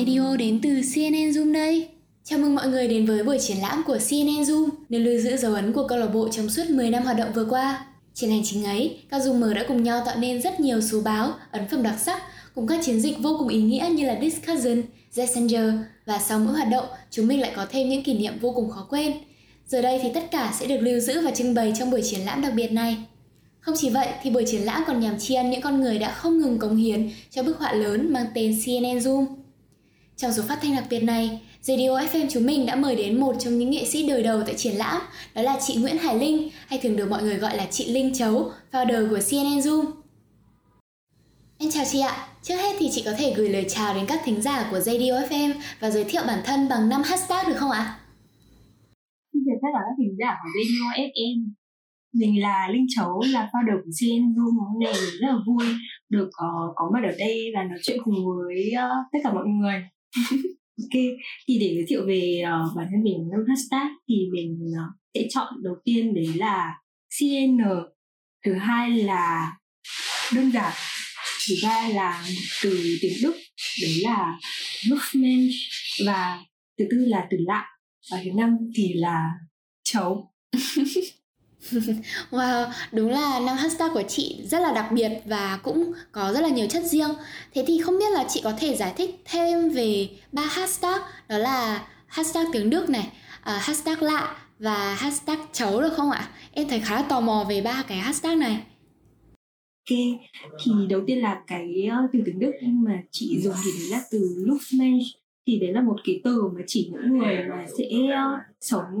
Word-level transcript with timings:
Radio 0.00 0.36
đến 0.36 0.60
từ 0.62 0.68
CNN 0.94 1.30
Zoom 1.30 1.52
đây. 1.52 1.88
Chào 2.24 2.38
mừng 2.38 2.54
mọi 2.54 2.68
người 2.68 2.88
đến 2.88 3.06
với 3.06 3.24
buổi 3.24 3.38
triển 3.38 3.56
lãm 3.56 3.82
của 3.86 3.98
CNN 4.08 4.42
Zoom, 4.42 4.68
nơi 4.88 5.00
lưu 5.00 5.20
giữ 5.20 5.36
dấu 5.36 5.54
ấn 5.54 5.72
của 5.72 5.86
câu 5.88 5.98
lạc 5.98 6.06
bộ 6.06 6.28
trong 6.28 6.48
suốt 6.48 6.70
10 6.70 6.90
năm 6.90 7.02
hoạt 7.02 7.16
động 7.16 7.32
vừa 7.34 7.44
qua. 7.44 7.86
Trên 8.14 8.30
hành 8.30 8.42
trình 8.44 8.64
ấy, 8.64 8.98
các 9.10 9.22
Zoomer 9.22 9.54
đã 9.54 9.64
cùng 9.68 9.82
nhau 9.82 10.02
tạo 10.06 10.16
nên 10.18 10.42
rất 10.42 10.60
nhiều 10.60 10.80
số 10.80 11.00
báo, 11.00 11.32
ấn 11.50 11.68
phẩm 11.68 11.82
đặc 11.82 11.94
sắc 11.98 12.22
cùng 12.54 12.66
các 12.66 12.80
chiến 12.84 13.00
dịch 13.00 13.18
vô 13.22 13.36
cùng 13.38 13.48
ý 13.48 13.62
nghĩa 13.62 13.88
như 13.92 14.06
là 14.06 14.18
Discussion, 14.22 14.82
Messenger 15.16 15.74
và 16.06 16.18
sau 16.18 16.38
mỗi 16.38 16.54
hoạt 16.54 16.68
động, 16.70 16.86
chúng 17.10 17.28
mình 17.28 17.40
lại 17.40 17.52
có 17.56 17.66
thêm 17.70 17.88
những 17.88 18.02
kỷ 18.02 18.18
niệm 18.18 18.38
vô 18.40 18.52
cùng 18.52 18.70
khó 18.70 18.86
quên. 18.90 19.12
Giờ 19.66 19.82
đây 19.82 20.00
thì 20.02 20.08
tất 20.14 20.30
cả 20.30 20.54
sẽ 20.60 20.66
được 20.66 20.78
lưu 20.80 21.00
giữ 21.00 21.20
và 21.20 21.30
trưng 21.30 21.54
bày 21.54 21.72
trong 21.78 21.90
buổi 21.90 22.02
triển 22.02 22.20
lãm 22.20 22.42
đặc 22.42 22.52
biệt 22.54 22.72
này. 22.72 22.96
Không 23.60 23.74
chỉ 23.78 23.90
vậy 23.90 24.08
thì 24.22 24.30
buổi 24.30 24.44
triển 24.46 24.62
lãm 24.62 24.82
còn 24.86 25.00
nhằm 25.00 25.18
tri 25.18 25.34
ân 25.34 25.50
những 25.50 25.60
con 25.60 25.80
người 25.80 25.98
đã 25.98 26.10
không 26.12 26.38
ngừng 26.38 26.58
cống 26.58 26.76
hiến 26.76 27.10
cho 27.30 27.42
bức 27.42 27.58
họa 27.58 27.72
lớn 27.72 28.12
mang 28.12 28.26
tên 28.34 28.60
CNN 28.64 28.98
Zoom. 28.98 29.39
Trong 30.20 30.32
số 30.32 30.42
phát 30.48 30.58
thanh 30.62 30.74
đặc 30.74 30.84
biệt 30.90 31.00
này, 31.00 31.40
Radio 31.60 31.88
FM 31.88 32.26
chúng 32.30 32.46
mình 32.46 32.66
đã 32.66 32.76
mời 32.76 32.96
đến 32.96 33.20
một 33.20 33.34
trong 33.38 33.58
những 33.58 33.70
nghệ 33.70 33.84
sĩ 33.84 34.08
đời 34.08 34.22
đầu 34.22 34.42
tại 34.46 34.54
triển 34.54 34.74
lãm, 34.76 35.02
đó 35.34 35.42
là 35.42 35.58
chị 35.60 35.76
Nguyễn 35.76 35.96
Hải 35.96 36.18
Linh, 36.18 36.48
hay 36.66 36.78
thường 36.82 36.96
được 36.96 37.10
mọi 37.10 37.22
người 37.22 37.36
gọi 37.36 37.56
là 37.56 37.66
chị 37.70 37.92
Linh 37.92 38.14
Chấu, 38.14 38.50
founder 38.72 39.08
của 39.10 39.18
CNN 39.30 39.58
Zoom. 39.58 39.84
Em 41.58 41.70
chào 41.70 41.84
chị 41.84 42.00
ạ, 42.00 42.28
trước 42.42 42.54
hết 42.56 42.76
thì 42.78 42.88
chị 42.92 43.02
có 43.04 43.12
thể 43.18 43.34
gửi 43.36 43.48
lời 43.48 43.64
chào 43.68 43.94
đến 43.94 44.04
các 44.08 44.20
thính 44.24 44.42
giả 44.42 44.68
của 44.70 44.80
Radio 44.80 45.12
FM 45.12 45.52
và 45.80 45.90
giới 45.90 46.04
thiệu 46.04 46.22
bản 46.26 46.38
thân 46.44 46.68
bằng 46.68 46.88
5 46.88 47.02
hashtag 47.04 47.48
được 47.48 47.56
không 47.56 47.70
ạ? 47.70 47.98
Xin 49.32 49.42
chào 49.46 49.56
tất 49.62 49.68
cả 49.74 49.80
các 49.84 49.94
thính 49.98 50.16
giả 50.18 50.36
của 50.42 50.48
Radio 50.58 51.02
FM 51.02 51.50
mình 52.12 52.42
là 52.42 52.68
Linh 52.72 52.86
Chấu 52.96 53.22
là 53.32 53.50
founder 53.52 53.76
của 53.84 53.90
CN 54.00 54.34
Zoom 54.34 54.60
hôm 54.60 54.80
nay 54.80 54.92
mình 54.92 55.20
rất 55.20 55.28
là 55.28 55.36
vui 55.46 55.66
được 56.08 56.28
uh, 56.28 56.72
có 56.76 56.90
mặt 56.94 57.00
ở 57.04 57.14
đây 57.18 57.38
và 57.54 57.62
nói 57.62 57.78
chuyện 57.82 57.98
cùng 58.04 58.14
với 58.26 58.72
uh, 58.76 59.06
tất 59.12 59.18
cả 59.24 59.32
mọi 59.32 59.44
người 59.46 59.82
ok 60.82 61.02
thì 61.48 61.58
để 61.58 61.74
giới 61.74 61.84
thiệu 61.88 62.06
về 62.06 62.42
uh, 62.44 62.76
bản 62.76 62.86
thân 62.90 63.02
mình 63.02 63.28
năm 63.30 63.40
hashtag 63.48 63.88
thì 64.08 64.28
mình 64.32 64.58
uh, 64.70 65.00
sẽ 65.14 65.26
chọn 65.30 65.54
đầu 65.62 65.74
tiên 65.84 66.14
đấy 66.14 66.28
là 66.36 66.74
CN 67.18 67.58
thứ 68.44 68.54
hai 68.54 68.90
là 68.90 69.52
đơn 70.34 70.52
giản 70.52 70.72
thứ 71.48 71.54
ba 71.62 71.88
là 71.88 72.24
từ 72.62 72.98
tiếng 73.00 73.12
Đức 73.22 73.34
đấy 73.82 74.00
là 74.02 74.38
movement 74.90 75.50
và 76.06 76.38
thứ 76.78 76.84
tư 76.90 76.96
là 77.06 77.26
từ 77.30 77.36
lạ 77.40 77.66
và 78.10 78.20
thứ 78.24 78.30
năm 78.36 78.56
thì 78.76 78.92
là 78.94 79.30
chấu. 79.84 80.32
wow, 82.30 82.66
đúng 82.92 83.10
là 83.10 83.40
năm 83.40 83.56
hashtag 83.56 83.90
của 83.94 84.02
chị 84.08 84.42
rất 84.44 84.58
là 84.58 84.72
đặc 84.72 84.92
biệt 84.92 85.10
và 85.26 85.58
cũng 85.62 85.92
có 86.12 86.32
rất 86.32 86.40
là 86.40 86.48
nhiều 86.48 86.66
chất 86.66 86.84
riêng. 86.84 87.10
Thế 87.54 87.64
thì 87.66 87.80
không 87.82 87.98
biết 87.98 88.12
là 88.12 88.24
chị 88.28 88.40
có 88.44 88.52
thể 88.58 88.76
giải 88.76 88.92
thích 88.96 89.22
thêm 89.24 89.68
về 89.68 90.08
ba 90.32 90.42
hashtag 90.42 91.00
đó 91.28 91.38
là 91.38 91.86
hashtag 92.06 92.44
tiếng 92.52 92.70
Đức 92.70 92.90
này, 92.90 93.12
uh, 93.40 93.62
hashtag 93.62 94.02
lạ 94.02 94.36
và 94.58 94.94
hashtag 94.94 95.38
cháu 95.52 95.80
được 95.80 95.92
không 95.96 96.10
ạ? 96.10 96.28
Em 96.52 96.68
thấy 96.68 96.80
khá 96.80 96.96
là 96.96 97.02
tò 97.02 97.20
mò 97.20 97.46
về 97.48 97.60
ba 97.60 97.84
cái 97.88 97.98
hashtag 97.98 98.38
này. 98.38 98.60
Ok, 99.90 99.98
thì 100.64 100.72
đầu 100.88 101.00
tiên 101.06 101.18
là 101.18 101.42
cái 101.46 101.88
ờ, 101.90 101.96
từ 102.12 102.20
tiếng 102.26 102.38
Đức 102.38 102.52
nhưng 102.62 102.82
mà 102.82 103.02
chị 103.10 103.40
dùng 103.40 103.54
thì 103.64 103.70
đấy 103.78 103.88
là 103.90 104.02
từ 104.10 104.44
Luftmensch 104.46 105.04
thì 105.46 105.58
đấy 105.58 105.72
là 105.72 105.80
một 105.82 105.96
cái 106.04 106.20
từ 106.24 106.48
mà 106.54 106.60
chỉ 106.66 106.90
những 106.92 107.18
người 107.18 107.38
mà 107.48 107.66
sẽ 107.78 107.84
ờ, 108.14 108.38
sống 108.60 108.94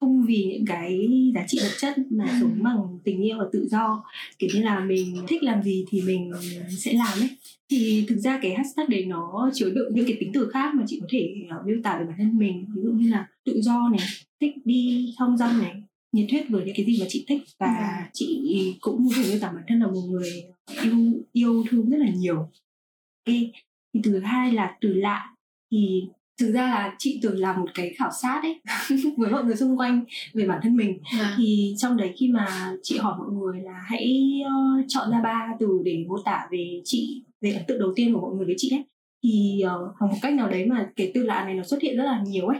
không 0.00 0.26
vì 0.26 0.44
những 0.44 0.64
cái 0.66 1.08
giá 1.34 1.44
trị 1.48 1.58
vật 1.62 1.74
chất 1.78 1.94
mà 2.10 2.24
ừ. 2.24 2.36
sống 2.40 2.62
bằng 2.62 2.98
tình 3.04 3.22
yêu 3.22 3.38
và 3.38 3.44
tự 3.52 3.68
do 3.70 4.04
kiểu 4.38 4.50
như 4.54 4.62
là 4.62 4.80
mình 4.80 5.16
thích 5.28 5.42
làm 5.42 5.62
gì 5.62 5.84
thì 5.88 6.00
mình 6.00 6.32
sẽ 6.70 6.92
làm 6.92 7.18
ấy 7.20 7.28
thì 7.68 8.04
thực 8.08 8.16
ra 8.16 8.38
cái 8.42 8.54
hashtag 8.54 8.88
đấy 8.88 9.04
nó 9.04 9.50
chứa 9.54 9.70
đựng 9.70 9.94
những 9.94 10.06
cái 10.06 10.16
tính 10.20 10.30
từ 10.34 10.50
khác 10.52 10.74
mà 10.74 10.84
chị 10.86 11.00
có 11.00 11.06
thể 11.10 11.34
uh, 11.60 11.66
miêu 11.66 11.76
tả 11.84 11.98
về 11.98 12.04
bản 12.04 12.14
thân 12.18 12.38
mình 12.38 12.66
ví 12.74 12.82
dụ 12.82 12.90
như 12.90 13.10
là 13.10 13.28
tự 13.44 13.60
do 13.62 13.88
này 13.88 14.06
thích 14.40 14.54
đi 14.64 15.14
thong 15.18 15.36
dong 15.36 15.58
này 15.58 15.82
nhiệt 16.12 16.30
huyết 16.30 16.48
với 16.48 16.64
những 16.64 16.74
cái 16.76 16.86
gì 16.86 17.00
mà 17.00 17.06
chị 17.08 17.24
thích 17.28 17.42
và 17.58 18.02
ừ. 18.04 18.10
chị 18.12 18.74
cũng 18.80 19.08
thể 19.16 19.22
miêu 19.30 19.38
tả 19.40 19.52
bản 19.52 19.64
thân 19.68 19.80
là 19.80 19.86
một 19.86 20.00
người 20.10 20.44
yêu 20.82 21.24
yêu 21.32 21.64
thương 21.70 21.90
rất 21.90 21.98
là 21.98 22.10
nhiều 22.10 22.36
okay. 22.36 23.52
thì 23.94 24.00
thứ 24.04 24.18
hai 24.18 24.52
là 24.52 24.76
từ 24.80 24.92
lạ 24.94 25.34
thì 25.70 26.04
thực 26.40 26.52
ra 26.52 26.62
là 26.62 26.94
chị 26.98 27.20
tưởng 27.22 27.38
làm 27.38 27.60
một 27.60 27.66
cái 27.74 27.94
khảo 27.98 28.10
sát 28.22 28.40
ấy 28.42 28.60
với 29.16 29.30
mọi 29.30 29.44
người 29.44 29.56
xung 29.56 29.78
quanh 29.78 30.04
về 30.34 30.46
bản 30.46 30.60
thân 30.62 30.76
mình. 30.76 30.98
À. 31.20 31.34
thì 31.38 31.74
trong 31.78 31.96
đấy 31.96 32.14
khi 32.16 32.28
mà 32.28 32.72
chị 32.82 32.98
hỏi 32.98 33.14
mọi 33.18 33.28
người 33.32 33.60
là 33.60 33.84
hãy 33.86 34.32
uh, 34.46 34.84
chọn 34.88 35.10
ra 35.10 35.20
ba 35.20 35.48
từ 35.60 35.80
để 35.84 36.04
mô 36.08 36.18
tả 36.24 36.48
về 36.50 36.80
chị 36.84 37.24
về 37.40 37.52
ấn 37.52 37.62
tượng 37.68 37.78
đầu 37.78 37.92
tiên 37.96 38.14
của 38.14 38.20
mọi 38.20 38.34
người 38.34 38.46
với 38.46 38.54
chị 38.58 38.70
ấy. 38.74 38.84
Thì 39.24 39.62
uh, 39.64 40.10
một 40.10 40.16
cách 40.22 40.34
nào 40.34 40.50
đấy 40.50 40.66
mà 40.66 40.88
cái 40.96 41.10
từ 41.14 41.22
lạ 41.22 41.44
này 41.44 41.54
nó 41.54 41.62
xuất 41.62 41.82
hiện 41.82 41.96
rất 41.96 42.04
là 42.04 42.22
nhiều 42.26 42.46
ấy 42.46 42.58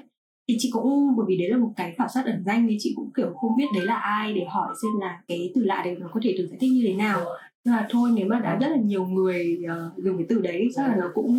thì 0.49 0.57
chị 0.59 0.71
cũng 0.73 1.17
bởi 1.17 1.27
vì 1.29 1.39
đấy 1.39 1.51
là 1.51 1.57
một 1.57 1.73
cái 1.77 1.95
khảo 1.99 2.09
sát 2.09 2.27
ẩn 2.27 2.43
danh 2.47 2.67
thì 2.69 2.77
chị 2.81 2.93
cũng 2.97 3.11
kiểu 3.17 3.33
không 3.35 3.57
biết 3.57 3.65
đấy 3.75 3.85
là 3.85 3.95
ai 3.95 4.35
để 4.35 4.45
hỏi 4.49 4.75
xem 4.83 4.91
là 5.01 5.21
cái 5.29 5.53
từ 5.55 5.63
lạ 5.65 5.83
đấy 5.85 5.97
nó 5.99 6.09
có 6.13 6.21
thể 6.23 6.33
được 6.39 6.47
giải 6.51 6.59
thích 6.61 6.71
như 6.73 6.83
thế 6.87 6.95
nào. 6.95 7.25
Là 7.65 7.87
thôi 7.91 8.11
nếu 8.15 8.27
mà 8.27 8.41
đã 8.41 8.59
rất 8.61 8.69
là 8.69 8.77
nhiều 8.77 9.07
người 9.07 9.59
uh, 9.65 10.05
dùng 10.05 10.17
cái 10.17 10.27
từ 10.29 10.41
đấy 10.41 10.69
chắc 10.75 10.89
là 10.89 10.97
nó 10.97 11.07
cũng 11.15 11.37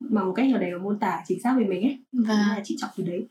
bằng 0.00 0.26
một 0.26 0.32
cách 0.36 0.46
nào 0.50 0.60
đấy 0.60 0.70
nó 0.70 0.78
mô 0.78 0.94
tả 0.94 1.22
chính 1.26 1.42
xác 1.42 1.54
về 1.58 1.64
mình 1.64 1.82
ấy 1.82 1.98
và 2.12 2.34
là 2.34 2.60
chị 2.64 2.76
chọn 2.78 2.90
từ 2.96 3.04
đấy. 3.04 3.28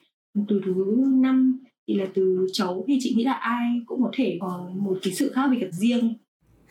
Từ 0.47 0.61
thứ 0.65 0.73
năm 1.07 1.59
thì 1.87 1.93
là 1.95 2.05
từ 2.13 2.47
cháu 2.53 2.83
thì 2.87 2.97
chị 3.01 3.13
nghĩ 3.17 3.23
là 3.23 3.33
ai 3.33 3.81
cũng 3.85 4.03
có 4.03 4.11
thể 4.13 4.37
có 4.41 4.69
một 4.75 4.97
cái 5.01 5.13
sự 5.13 5.31
khác 5.35 5.47
biệt 5.51 5.67
riêng. 5.71 6.13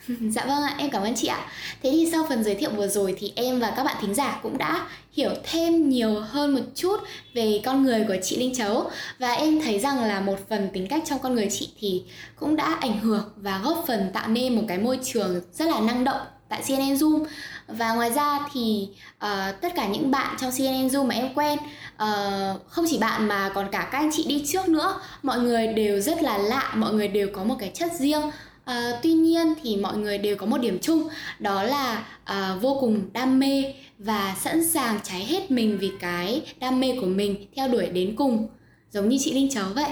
Dạ 0.31 0.45
vâng 0.47 0.63
ạ, 0.63 0.75
em 0.79 0.91
cảm 0.91 1.03
ơn 1.03 1.15
chị 1.15 1.27
ạ. 1.27 1.47
Thế 1.83 1.91
thì 1.93 2.09
sau 2.13 2.27
phần 2.29 2.45
giới 2.45 2.55
thiệu 2.55 2.71
vừa 2.77 2.89
rồi 2.89 3.15
thì 3.19 3.33
em 3.35 3.61
và 3.61 3.75
các 3.77 3.85
bạn 3.85 3.97
thính 4.01 4.15
giả 4.15 4.41
cũng 4.43 4.59
đã 4.59 4.87
hiểu 5.13 5.31
thêm 5.51 5.89
nhiều 5.89 6.21
hơn 6.21 6.55
một 6.55 6.61
chút 6.75 6.97
về 7.35 7.61
con 7.65 7.83
người 7.83 8.05
của 8.09 8.17
chị 8.23 8.37
Linh 8.37 8.55
Chấu. 8.55 8.91
Và 9.19 9.33
em 9.33 9.61
thấy 9.61 9.79
rằng 9.79 10.01
là 10.01 10.21
một 10.21 10.49
phần 10.49 10.69
tính 10.73 10.87
cách 10.87 11.03
trong 11.07 11.19
con 11.23 11.35
người 11.35 11.49
chị 11.51 11.69
thì 11.79 12.03
cũng 12.37 12.57
đã 12.57 12.75
ảnh 12.81 12.99
hưởng 12.99 13.25
và 13.37 13.61
góp 13.65 13.85
phần 13.87 14.01
tạo 14.13 14.29
nên 14.29 14.57
một 14.57 14.63
cái 14.69 14.79
môi 14.79 14.99
trường 15.03 15.41
rất 15.53 15.69
là 15.69 15.81
năng 15.81 16.05
động 16.05 16.21
tại 16.49 16.63
CNN 16.69 16.95
Zoom 16.95 17.25
và 17.69 17.95
ngoài 17.95 18.13
ra 18.13 18.39
thì 18.53 18.89
uh, 19.17 19.61
tất 19.61 19.75
cả 19.75 19.89
những 19.89 20.11
bạn 20.11 20.37
trong 20.41 20.51
CNN 20.51 20.87
Zoom 20.87 21.07
mà 21.07 21.15
em 21.15 21.35
quen 21.35 21.59
uh, 21.95 22.69
không 22.69 22.85
chỉ 22.89 22.99
bạn 22.99 23.29
mà 23.29 23.51
còn 23.55 23.69
cả 23.73 23.89
các 23.93 23.99
anh 23.99 24.11
chị 24.13 24.25
đi 24.29 24.45
trước 24.47 24.69
nữa 24.69 25.01
mọi 25.23 25.39
người 25.39 25.67
đều 25.67 26.01
rất 26.01 26.23
là 26.23 26.39
lạ 26.39 26.73
mọi 26.77 26.95
người 26.95 27.09
đều 27.09 27.29
có 27.33 27.45
một 27.45 27.57
cái 27.59 27.71
chất 27.75 27.93
riêng. 27.93 28.23
Uh, 28.71 28.75
tuy 29.03 29.13
nhiên 29.13 29.55
thì 29.63 29.77
mọi 29.77 29.97
người 29.97 30.19
đều 30.19 30.37
có 30.37 30.47
một 30.47 30.59
điểm 30.59 30.79
chung 30.83 31.09
đó 31.39 31.63
là 31.63 32.05
uh, 32.31 32.63
vô 32.63 32.77
cùng 32.81 33.13
đam 33.13 33.39
mê 33.39 33.75
và 33.99 34.37
sẵn 34.41 34.69
sàng 34.69 35.01
cháy 35.03 35.25
hết 35.25 35.51
mình 35.51 35.79
vì 35.79 35.91
cái 36.01 36.43
đam 36.61 36.81
mê 36.81 36.97
của 37.01 37.07
mình 37.07 37.47
theo 37.57 37.69
đuổi 37.69 37.87
đến 37.87 38.17
cùng 38.17 38.49
giống 38.91 39.09
như 39.09 39.17
chị 39.21 39.35
Linh 39.35 39.51
cháu 39.51 39.67
vậy. 39.75 39.91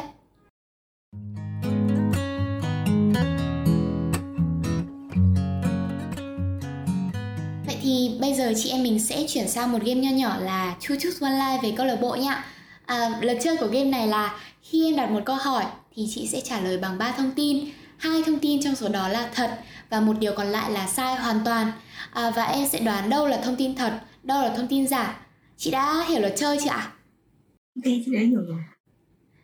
Thì 7.87 8.11
bây 8.21 8.35
giờ 8.35 8.53
chị 8.57 8.71
em 8.71 8.83
mình 8.83 9.01
sẽ 9.01 9.25
chuyển 9.29 9.49
sang 9.49 9.73
một 9.73 9.79
game 9.83 10.01
nho 10.01 10.11
nhỏ 10.11 10.37
là 10.41 10.77
Two 10.81 10.99
Choose 10.99 11.19
One 11.21 11.39
Life 11.39 11.61
về 11.63 11.73
câu 11.77 11.87
lạc 11.87 11.97
bộ 12.01 12.15
nha. 12.15 12.45
À, 12.87 13.11
luật 13.21 13.39
chơi 13.43 13.57
của 13.57 13.67
game 13.67 13.85
này 13.85 14.07
là 14.07 14.35
khi 14.63 14.89
em 14.89 14.97
đặt 14.97 15.11
một 15.11 15.21
câu 15.25 15.37
hỏi 15.37 15.65
thì 15.95 16.07
chị 16.15 16.29
sẽ 16.29 16.41
trả 16.41 16.61
lời 16.61 16.79
bằng 16.79 16.99
ba 16.99 17.13
thông 17.13 17.31
tin. 17.31 17.65
Hai 17.99 18.23
thông 18.27 18.39
tin 18.39 18.63
trong 18.63 18.75
số 18.75 18.89
đó 18.89 19.09
là 19.09 19.31
thật 19.35 19.59
và 19.91 20.01
một 20.01 20.19
điều 20.19 20.33
còn 20.37 20.47
lại 20.47 20.71
là 20.71 20.87
sai 20.87 21.17
hoàn 21.17 21.41
toàn. 21.45 21.73
À, 22.13 22.31
và 22.31 22.45
em 22.45 22.69
sẽ 22.69 22.81
đoán 22.81 23.11
đâu 23.11 23.27
là 23.27 23.41
thông 23.45 23.57
tin 23.57 23.75
thật, 23.75 24.01
đâu 24.23 24.43
là 24.43 24.55
thông 24.57 24.69
tin 24.69 24.87
giả. 24.89 25.21
Chị 25.57 25.71
đã 25.71 26.05
hiểu 26.09 26.21
luật 26.21 26.35
chơi 26.37 26.59
chưa 26.65 26.71
ạ? 26.71 26.93
Ok, 27.77 27.85
chị 27.85 28.13
đã 28.15 28.21
hiểu 28.21 28.41
rồi. 28.49 28.61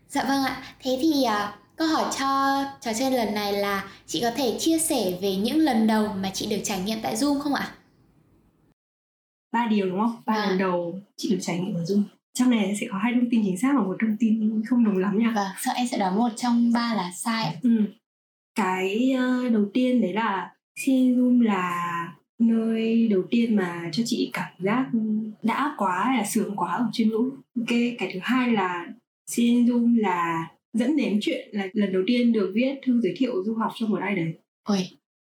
Dạ 0.08 0.24
vâng 0.24 0.44
ạ. 0.44 0.62
Thế 0.80 0.98
thì 1.02 1.24
à, 1.24 1.54
câu 1.76 1.88
hỏi 1.88 2.04
cho 2.18 2.62
trò 2.80 2.92
chơi 2.98 3.10
lần 3.10 3.34
này 3.34 3.52
là 3.52 3.84
chị 4.06 4.20
có 4.20 4.30
thể 4.30 4.56
chia 4.58 4.78
sẻ 4.78 5.12
về 5.20 5.36
những 5.36 5.58
lần 5.58 5.86
đầu 5.86 6.08
mà 6.22 6.30
chị 6.34 6.46
được 6.46 6.60
trải 6.64 6.80
nghiệm 6.80 6.98
tại 7.02 7.16
Zoom 7.16 7.40
không 7.40 7.54
ạ? 7.54 7.74
Ba 9.52 9.66
điều 9.70 9.90
đúng 9.90 9.98
không 9.98 10.22
ba 10.26 10.34
à. 10.34 10.46
lần 10.48 10.58
đầu 10.58 11.00
chị 11.16 11.30
được 11.30 11.38
trải 11.40 11.58
nghiệm 11.58 11.74
ở 11.74 11.82
zoom 11.82 12.02
trong 12.34 12.50
này 12.50 12.76
sẽ 12.80 12.86
có 12.90 12.98
hai 12.98 13.12
thông 13.14 13.30
tin 13.30 13.42
chính 13.44 13.58
xác 13.58 13.72
và 13.76 13.82
một 13.82 13.96
thông 14.00 14.16
tin 14.20 14.62
không 14.68 14.84
đúng 14.84 14.98
lắm 14.98 15.18
nha 15.18 15.32
vâng 15.34 15.48
sợ 15.64 15.72
em 15.76 15.86
sẽ 15.86 15.98
đoán 15.98 16.16
một 16.16 16.28
trong 16.36 16.72
ba 16.72 16.94
là 16.94 17.10
sai 17.16 17.56
ừ. 17.62 17.82
cái 18.54 19.14
uh, 19.14 19.52
đầu 19.52 19.64
tiên 19.74 20.00
đấy 20.00 20.12
là 20.12 20.54
xin 20.76 21.18
zoom 21.18 21.42
là 21.42 22.08
nơi 22.38 23.08
đầu 23.08 23.22
tiên 23.30 23.56
mà 23.56 23.90
cho 23.92 24.02
chị 24.06 24.30
cảm 24.32 24.52
giác 24.58 24.90
đã 25.42 25.74
quá 25.78 26.04
hay 26.04 26.18
là 26.18 26.24
sướng 26.24 26.56
quá 26.56 26.72
ở 26.72 26.90
chuyên 26.92 27.08
ngữ 27.08 27.30
ok 27.56 27.78
cái 27.98 28.10
thứ 28.14 28.20
hai 28.22 28.52
là 28.52 28.86
xin 29.26 29.66
zoom 29.66 30.00
là 30.00 30.48
dẫn 30.72 30.96
đến 30.96 31.18
chuyện 31.22 31.48
là 31.52 31.68
lần 31.72 31.92
đầu 31.92 32.02
tiên 32.06 32.32
được 32.32 32.52
viết 32.54 32.78
thư 32.82 33.00
giới 33.00 33.14
thiệu 33.16 33.44
du 33.44 33.54
học 33.54 33.72
cho 33.74 33.86
một 33.86 33.98
ai 34.00 34.14
đấy 34.14 34.34
Ôi. 34.64 34.88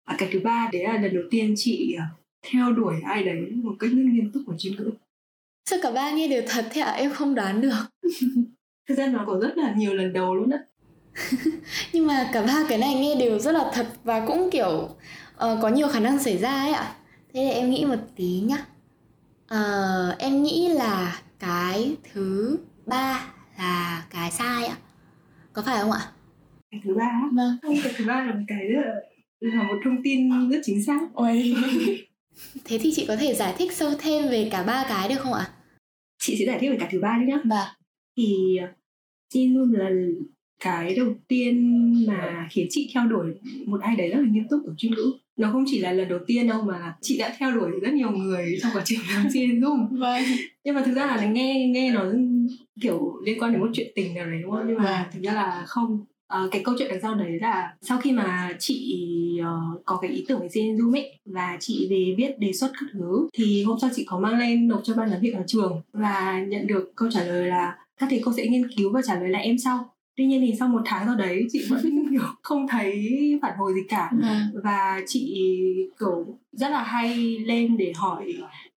và 0.07 0.15
cái 0.17 0.29
thứ 0.31 0.39
ba 0.39 0.69
đấy 0.73 0.83
là 0.83 0.97
lần 0.97 1.13
đầu 1.13 1.23
tiên 1.31 1.53
chị 1.57 1.95
ờ, 1.97 2.03
theo 2.51 2.71
đuổi 2.71 2.95
ai 3.05 3.23
đấy 3.23 3.51
một 3.55 3.75
cách 3.79 3.89
rất 3.89 4.03
nghiêm 4.05 4.31
túc 4.31 4.43
và 4.45 4.55
chuyên 4.57 4.75
ngữ 4.75 4.91
sao 5.69 5.79
cả 5.81 5.91
ba 5.91 6.11
nghe 6.11 6.27
đều 6.27 6.43
thật 6.47 6.65
thế 6.71 6.81
ạ 6.81 6.91
à? 6.91 6.97
em 6.97 7.11
không 7.11 7.35
đoán 7.35 7.61
được 7.61 7.85
thực 8.89 8.97
ra 8.97 9.07
nó 9.07 9.23
có 9.27 9.39
rất 9.41 9.57
là 9.57 9.73
nhiều 9.77 9.93
lần 9.93 10.13
đầu 10.13 10.35
luôn 10.35 10.49
đó 10.49 10.57
nhưng 11.93 12.07
mà 12.07 12.29
cả 12.33 12.41
ba 12.41 12.65
cái 12.69 12.77
này 12.77 12.95
nghe 12.95 13.15
đều 13.19 13.39
rất 13.39 13.51
là 13.51 13.71
thật 13.73 13.87
và 14.03 14.25
cũng 14.27 14.49
kiểu 14.51 14.89
uh, 15.33 15.61
có 15.61 15.69
nhiều 15.69 15.87
khả 15.87 15.99
năng 15.99 16.19
xảy 16.19 16.37
ra 16.37 16.51
ấy 16.51 16.73
ạ 16.73 16.95
thế 17.33 17.41
thì 17.47 17.49
em 17.49 17.69
nghĩ 17.69 17.85
một 17.85 17.99
tí 18.15 18.39
nhá 18.39 18.65
Ờ, 19.47 20.15
em 20.19 20.43
nghĩ 20.43 20.67
là 20.67 21.21
cái 21.39 21.95
thứ 22.13 22.57
ba 22.85 23.33
là 23.57 24.05
cái 24.09 24.31
sai 24.31 24.65
ạ. 24.65 24.77
Có 25.53 25.61
phải 25.61 25.81
không 25.81 25.91
ạ? 25.91 26.01
cái 26.71 26.81
thứ 26.83 26.95
ba 26.95 27.05
á? 27.05 27.29
Vâng. 27.31 27.57
không 27.61 27.75
cái 27.83 27.93
thứ 27.97 28.05
ba 28.05 28.25
là 28.25 28.33
một 28.33 28.43
cái 28.47 28.67
rất 28.67 28.81
là 28.85 28.95
là 29.39 29.63
một 29.63 29.75
thông 29.83 30.03
tin 30.03 30.49
rất 30.49 30.59
chính 30.63 30.83
xác 30.83 30.99
Ôi. 31.13 31.55
Thế 32.65 32.77
thì 32.81 32.91
chị 32.95 33.05
có 33.07 33.15
thể 33.15 33.33
giải 33.33 33.53
thích 33.57 33.71
sâu 33.73 33.91
thêm 33.99 34.29
về 34.29 34.49
cả 34.51 34.63
ba 34.63 34.85
cái 34.89 35.09
được 35.09 35.15
không 35.19 35.33
ạ? 35.33 35.49
chị 36.23 36.35
sẽ 36.39 36.45
giải 36.45 36.57
thích 36.61 36.69
về 36.69 36.77
cả 36.79 36.89
thứ 36.91 36.99
ba 36.99 37.17
đi 37.21 37.25
nhá 37.31 37.37
Vâng. 37.45 37.67
thì 38.17 38.57
Jinun 39.33 39.71
là 39.77 39.89
cái 40.59 40.95
đầu 40.95 41.13
tiên 41.27 42.05
mà 42.07 42.47
khiến 42.51 42.67
chị 42.69 42.91
theo 42.93 43.05
đuổi 43.07 43.33
một 43.65 43.81
ai 43.81 43.95
đấy 43.95 44.09
rất 44.09 44.17
là 44.19 44.27
nghiêm 44.31 44.43
túc 44.49 44.65
ở 44.67 44.73
chuyên 44.77 44.93
ngữ 44.93 45.13
nó 45.37 45.51
không 45.51 45.63
chỉ 45.67 45.79
là 45.79 45.91
lần 45.91 46.09
đầu 46.09 46.19
tiên 46.27 46.47
đâu 46.47 46.61
mà 46.61 46.95
chị 47.01 47.17
đã 47.17 47.35
theo 47.39 47.51
đuổi 47.51 47.71
rất 47.81 47.93
nhiều 47.93 48.11
người 48.11 48.57
trong 48.61 48.71
quá 48.75 48.81
trình 48.85 48.99
làm 49.13 49.25
Jinun 49.27 49.97
Vâng. 49.99 50.23
nhưng 50.63 50.75
mà 50.75 50.81
thực 50.85 50.93
ra 50.95 51.05
là 51.05 51.25
nghe 51.25 51.67
nghe 51.67 51.91
nó 51.91 52.05
kiểu 52.81 53.13
liên 53.25 53.39
quan 53.39 53.51
đến 53.51 53.61
một 53.61 53.69
chuyện 53.73 53.91
tình 53.95 54.13
nào 54.13 54.25
đấy 54.25 54.39
đúng 54.43 54.51
không 54.51 54.63
nhưng 54.67 54.77
mà 54.77 54.83
Vâng. 54.83 55.11
thực 55.13 55.21
ra 55.29 55.33
là 55.33 55.63
không 55.67 56.05
Ờ, 56.27 56.49
cái 56.51 56.61
câu 56.65 56.75
chuyện 56.79 56.87
đằng 56.91 57.01
sau 57.01 57.15
đấy 57.15 57.37
là 57.41 57.75
sau 57.81 57.97
khi 57.97 58.11
mà 58.11 58.51
chị 58.59 59.01
ờ, 59.43 59.59
có 59.85 59.97
cái 60.01 60.11
ý 60.11 60.25
tưởng 60.27 60.39
về 60.39 60.47
CN 60.53 60.75
Zoom 60.75 60.95
ấy 60.95 61.19
và 61.25 61.57
chị 61.59 61.87
về 61.89 62.15
viết 62.17 62.39
đề 62.39 62.53
xuất 62.53 62.71
các 62.73 62.85
thứ 62.93 63.27
thì 63.33 63.63
hôm 63.63 63.77
sau 63.81 63.89
chị 63.95 64.05
có 64.07 64.19
mang 64.19 64.39
lên 64.39 64.67
nộp 64.67 64.81
cho 64.83 64.93
ban 64.93 65.09
giám 65.09 65.21
hiệu 65.21 65.33
ở 65.37 65.43
trường 65.47 65.81
và 65.93 66.43
nhận 66.47 66.67
được 66.67 66.91
câu 66.95 67.09
trả 67.11 67.23
lời 67.23 67.47
là 67.47 67.77
các 67.97 68.07
thầy 68.09 68.21
cô 68.25 68.31
sẽ 68.37 68.47
nghiên 68.47 68.67
cứu 68.77 68.91
và 68.91 69.01
trả 69.07 69.19
lời 69.19 69.29
lại 69.29 69.43
em 69.43 69.57
sau. 69.57 69.91
Tuy 70.17 70.25
nhiên 70.25 70.41
thì 70.41 70.53
sau 70.59 70.67
một 70.67 70.81
tháng 70.85 71.05
sau 71.05 71.15
đấy 71.15 71.47
chị 71.51 71.65
vẫn 71.69 71.81
không 72.41 72.67
thấy 72.67 73.09
phản 73.41 73.57
hồi 73.57 73.73
gì 73.73 73.81
cả. 73.89 74.11
Vâng. 74.21 74.61
và 74.63 75.01
chị 75.07 75.41
kiểu 75.99 76.37
rất 76.51 76.69
là 76.69 76.83
hay 76.83 77.37
lên 77.39 77.77
để 77.77 77.93
hỏi 77.95 78.33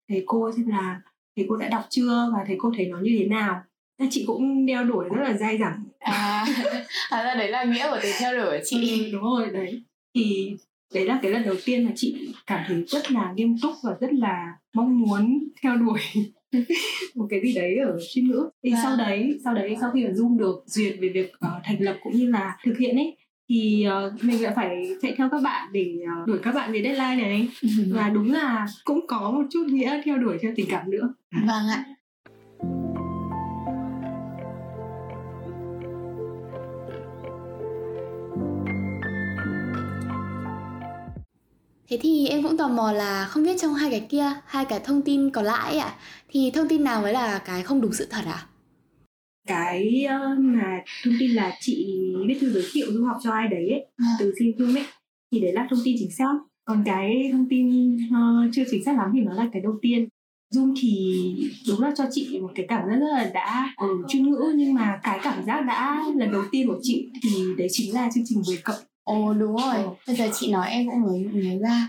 thầy 0.09 0.23
cô 0.27 0.53
xem 0.56 0.67
là 0.67 1.01
thầy 1.37 1.47
cô 1.49 1.56
đã 1.56 1.69
đọc 1.69 1.87
chưa? 1.91 2.31
Và 2.37 2.44
thầy 2.47 2.56
cô 2.59 2.73
thấy 2.77 2.87
nó 2.87 2.99
như 3.01 3.17
thế 3.19 3.27
nào 3.27 3.62
chị 4.11 4.25
cũng 4.27 4.67
đeo 4.67 4.85
đuổi 4.85 5.09
rất 5.15 5.23
là 5.23 5.33
dai 5.37 5.59
dẳng. 5.59 5.85
À, 5.99 6.45
hóa 7.11 7.23
ra 7.23 7.35
đấy 7.35 7.50
là 7.50 7.65
nghĩa 7.65 7.91
của 7.91 7.99
từ 8.03 8.09
theo 8.19 8.37
đuổi 8.37 8.47
của 8.59 8.65
chị. 8.65 9.05
Ừ, 9.05 9.12
đúng 9.12 9.23
rồi 9.23 9.50
đấy. 9.53 9.83
Thì 10.15 10.56
đấy 10.95 11.05
là 11.05 11.19
cái 11.23 11.33
lần 11.33 11.43
đầu 11.45 11.55
tiên 11.65 11.85
mà 11.85 11.91
chị 11.97 12.35
cảm 12.47 12.65
thấy 12.69 12.85
rất 12.87 13.11
là 13.12 13.33
nghiêm 13.37 13.56
túc 13.62 13.73
và 13.85 13.97
rất 14.00 14.12
là 14.12 14.53
mong 14.75 14.99
muốn 15.00 15.39
theo 15.62 15.77
đuổi 15.77 16.00
một 17.15 17.27
cái 17.31 17.41
gì 17.45 17.55
đấy 17.55 17.77
ở 17.77 17.99
chuyên 18.12 18.29
ngữ. 18.29 18.49
Thì 18.65 18.71
Vâng. 18.71 18.81
sau 18.83 18.97
đấy 18.97 19.39
sau 19.45 19.55
đấy 19.55 19.77
sau 19.81 19.91
khi 19.95 20.05
mà 20.05 20.11
zoom 20.11 20.39
được 20.39 20.62
duyệt 20.67 20.94
về 21.01 21.09
việc 21.09 21.33
ờ, 21.41 21.61
thành 21.65 21.83
lập 21.83 21.97
cũng 22.03 22.12
như 22.17 22.31
là 22.31 22.56
thực 22.65 22.79
hiện 22.79 22.97
ấy 22.97 23.17
thì 23.49 23.85
ờ, 23.85 24.12
mình 24.23 24.43
lại 24.43 24.53
phải 24.56 24.89
chạy 25.03 25.15
theo 25.19 25.29
các 25.31 25.43
bạn 25.43 25.69
để 25.73 25.94
ờ, 26.17 26.25
đuổi 26.27 26.39
các 26.43 26.55
bạn 26.55 26.73
về 26.73 26.83
deadline 26.83 27.17
này. 27.17 27.49
Và 27.91 28.09
đúng 28.09 28.33
là 28.33 28.67
cũng 28.85 29.06
có 29.06 29.31
một 29.31 29.43
chút 29.51 29.67
nghĩa 29.69 30.03
theo 30.05 30.19
đuổi 30.19 30.39
theo 30.43 30.53
tình 30.56 30.67
cảm 30.71 30.91
nữa. 30.91 31.15
Vâng 31.33 31.69
ạ. 31.71 31.85
Thế 41.90 41.99
thì 42.02 42.26
em 42.26 42.43
cũng 42.43 42.56
tò 42.56 42.69
mò 42.69 42.93
là 42.93 43.25
không 43.25 43.43
biết 43.43 43.56
trong 43.61 43.75
hai 43.75 43.90
cái 43.90 44.06
kia, 44.08 44.32
hai 44.46 44.64
cái 44.64 44.81
thông 44.85 45.02
tin 45.02 45.31
còn 45.31 45.44
lại 45.44 45.70
ấy 45.70 45.79
ạ, 45.79 45.94
thì 46.29 46.50
thông 46.55 46.69
tin 46.69 46.85
nào 46.85 47.02
mới 47.02 47.12
là 47.12 47.38
cái 47.38 47.62
không 47.62 47.81
đúng 47.81 47.93
sự 47.93 48.06
thật 48.11 48.23
à? 48.26 48.46
cái 49.46 50.05
ờ, 50.05 50.35
mà 50.38 50.82
thông 51.05 51.14
tin 51.20 51.31
là 51.31 51.52
chị 51.61 51.87
viết 52.26 52.38
thư 52.40 52.52
giới 52.52 52.62
thiệu 52.73 52.87
du 52.93 53.05
học 53.05 53.17
cho 53.23 53.31
ai 53.32 53.49
đấy 53.49 53.69
ấy, 53.70 53.87
À. 53.96 54.06
từ 54.19 54.35
xin 54.38 54.50
Zoom 54.50 54.76
ấy 54.76 54.85
thì 55.32 55.40
đấy 55.40 55.52
là 55.52 55.67
thông 55.70 55.79
tin 55.85 55.96
chính 55.99 56.11
xác 56.11 56.35
còn 56.64 56.82
cái 56.87 57.29
thông 57.32 57.46
tin 57.50 57.96
ờ, 58.14 58.19
chưa 58.52 58.62
chính 58.70 58.84
xác 58.84 58.96
lắm 58.99 59.11
thì 59.14 59.20
nó 59.20 59.32
là 59.32 59.49
cái 59.52 59.62
đầu 59.62 59.79
tiên 59.82 60.08
Zoom 60.55 60.75
thì 60.81 61.14
đúng 61.69 61.81
là 61.81 61.93
cho 61.96 62.05
chị 62.11 62.38
một 62.43 62.50
cái 62.55 62.67
cảm 62.69 62.88
giác 62.88 62.96
rất 62.96 63.06
là 63.17 63.31
đã 63.34 63.75
ở 63.76 63.88
chuyên 64.08 64.31
ngữ 64.31 64.52
nhưng 64.56 64.75
mà 64.75 65.00
cái 65.02 65.20
cảm 65.23 65.44
giác 65.46 65.61
đã 65.61 66.05
lần 66.17 66.32
đầu 66.32 66.43
tiên 66.52 66.67
của 66.67 66.79
chị 66.82 67.08
thì 67.23 67.31
đấy 67.58 67.69
chính 67.70 67.94
là 67.94 68.08
chương 68.14 68.25
trình 68.26 68.43
10 68.46 68.56
cộng 68.64 68.76
Ồ 69.08 69.32
đúng 69.32 69.56
rồi, 69.56 69.75
Ờ. 69.75 69.90
bây 70.06 70.16
giờ 70.16 70.25
chị 70.34 70.52
nói 70.52 70.69
em 70.70 70.87
cũng 70.90 71.02
mới 71.02 71.19
nhớ 71.32 71.58
ra. 71.69 71.88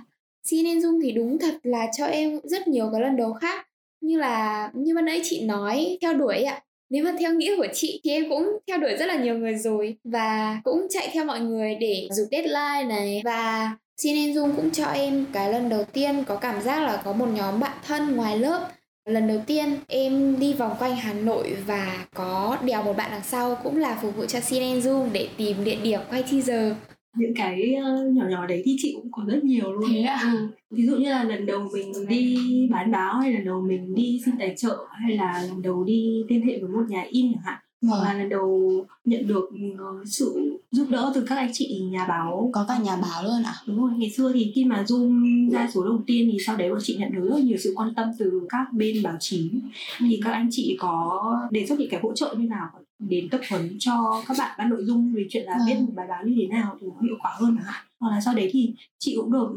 CNN 0.52 0.80
Zoom 0.80 1.00
thì 1.04 1.12
đúng 1.12 1.38
thật 1.40 1.54
là 1.64 1.88
cho 1.98 2.06
em 2.06 2.40
rất 2.44 2.68
nhiều 2.68 2.90
cái 2.92 3.02
lần 3.02 3.18
đầu 3.18 3.34
khác. 3.34 3.68
Như 4.02 4.18
là, 4.18 4.70
như 4.74 4.96
ban 4.96 5.06
nãy 5.06 5.22
chị 5.24 5.42
nói, 5.46 5.98
theo 6.02 6.14
đuổi 6.14 6.44
ạ. 6.44 6.62
Nếu 6.90 7.04
mà 7.04 7.12
theo 7.20 7.34
nghĩa 7.34 7.56
của 7.58 7.68
chị 7.74 8.02
thì 8.04 8.12
em 8.12 8.30
cũng 8.30 8.58
theo 8.68 8.78
đuổi 8.78 8.98
rất 9.00 9.06
là 9.06 9.16
nhiều 9.16 9.38
người 9.38 9.56
rồi. 9.56 9.98
Và 10.04 10.62
cũng 10.64 10.88
chạy 10.90 11.10
theo 11.14 11.26
mọi 11.26 11.40
người 11.40 11.76
để 11.76 12.08
dục 12.12 12.28
deadline 12.32 12.84
này. 12.96 13.22
Và 13.26 13.72
CNN 14.04 14.34
Zoom 14.34 14.56
cũng 14.56 14.72
cho 14.72 14.86
em 14.86 15.26
cái 15.34 15.54
lần 15.54 15.70
đầu 15.70 15.84
tiên 15.94 16.24
có 16.28 16.36
cảm 16.36 16.62
giác 16.62 16.80
là 16.80 17.02
có 17.06 17.14
một 17.14 17.28
nhóm 17.36 17.60
bạn 17.60 17.78
thân 17.88 18.16
ngoài 18.16 18.38
lớp. 18.40 18.70
Lần 19.06 19.28
đầu 19.28 19.42
tiên 19.48 19.76
em 19.88 20.40
đi 20.40 20.54
vòng 20.54 20.76
quanh 20.80 20.96
Hà 20.96 21.14
Nội 21.14 21.56
và 21.66 22.06
có 22.14 22.58
đèo 22.64 22.84
một 22.84 22.98
bạn 22.98 23.12
đằng 23.12 23.24
sau 23.24 23.56
cũng 23.64 23.78
là 23.78 24.00
phục 24.02 24.16
vụ 24.16 24.26
cho 24.26 24.40
CNN 24.40 24.80
Zoom 24.80 25.12
để 25.12 25.28
tìm 25.38 25.64
địa 25.64 25.78
điểm 25.84 26.00
quay 26.10 26.24
teaser 26.24 26.74
những 27.16 27.34
cái 27.36 27.74
ờ, 27.76 28.10
nhỏ 28.14 28.26
nhỏ 28.30 28.48
đấy 28.48 28.62
thì 28.66 28.76
chị 28.80 28.94
cũng 28.96 29.12
có 29.12 29.24
rất 29.28 29.44
nhiều 29.44 29.74
luôn 29.74 29.90
Thế 29.94 30.02
ạ? 30.02 30.20
Ừ. 30.34 30.48
ví 30.72 30.86
dụ 30.86 30.96
như 30.98 31.10
là 31.10 31.24
lần 31.24 31.46
đầu 31.46 31.70
mình 31.74 31.92
đi 32.08 32.38
bán 32.72 32.92
báo 32.92 33.20
hay 33.20 33.34
lần 33.34 33.46
đầu 33.46 33.62
mình 33.62 33.96
đi 33.96 34.22
xin 34.26 34.36
tài 34.40 34.56
trợ 34.58 34.78
hay 34.92 35.18
là 35.18 35.44
lần 35.50 35.62
đầu 35.62 35.84
đi 35.84 36.24
liên 36.30 36.42
hệ 36.42 36.60
với 36.60 36.70
một 36.70 36.84
nhà 36.90 37.06
in 37.10 37.34
chẳng 37.34 37.44
hạn 37.44 37.60
hoặc 37.90 38.04
là 38.04 38.14
lần 38.14 38.30
đầu 38.30 38.72
nhận 39.06 39.28
được 39.28 39.50
ờ, 39.78 40.04
sự 40.06 40.49
giúp 40.72 40.88
đỡ 40.90 41.12
từ 41.16 41.26
các 41.30 41.36
anh 41.36 41.50
chị 41.54 41.80
nhà 41.92 42.06
báo. 42.06 42.50
Có 42.54 42.66
cả 42.68 42.78
nhà 42.78 42.96
báo 42.96 43.24
luôn 43.24 43.44
à 43.46 43.56
đúng 43.66 43.82
rồi 43.82 43.92
ngày 43.98 44.10
xưa 44.10 44.32
thì 44.34 44.52
khi 44.56 44.66
mà 44.66 44.84
zoom 44.88 45.50
ra 45.52 45.70
số 45.74 45.84
đầu 45.84 46.02
tiên 46.08 46.30
thì 46.32 46.38
sau 46.46 46.58
đấy 46.58 46.70
bọn 46.70 46.80
chị 46.82 46.96
nhận 47.00 47.12
được 47.12 47.30
rất 47.30 47.44
nhiều 47.44 47.58
sự 47.58 47.74
quan 47.76 47.94
tâm 47.96 48.10
từ 48.20 48.42
các 48.50 48.74
bên 48.74 49.04
báo 49.04 49.16
chí. 49.20 49.52
Thì 50.00 50.20
các 50.24 50.32
anh 50.32 50.48
chị 50.52 50.78
có 50.80 51.22
đề 51.52 51.66
xuất 51.66 51.80
những 51.80 51.90
cái 51.90 52.00
hỗ 52.04 52.14
trợ 52.14 52.36
như 52.38 52.48
nào? 52.48 52.68
Đến 53.00 53.30
tập 53.30 53.42
huấn 53.50 53.76
cho 53.80 54.24
các 54.28 54.38
bạn 54.40 54.56
ban 54.58 54.70
nội 54.70 54.84
dung 54.86 55.14
về 55.14 55.26
chuyện 55.30 55.46
là 55.46 55.56
Vâng. 55.58 55.68
viết 55.68 55.76
một 55.80 55.92
bài 55.96 56.08
báo 56.10 56.24
như 56.26 56.36
thế 56.42 56.48
nào 56.48 56.78
thì 56.82 56.88
nó 56.88 57.02
hiệu 57.02 57.16
quả 57.22 57.32
hơn 57.40 57.56
chẳng 57.58 57.66
hạn 57.66 57.86
hoặc 58.00 58.10
là 58.10 58.22
sau 58.22 58.34
đấy 58.36 58.50
thì 58.52 58.74
chị 59.00 59.16
cũng 59.16 59.32
được 59.32 59.48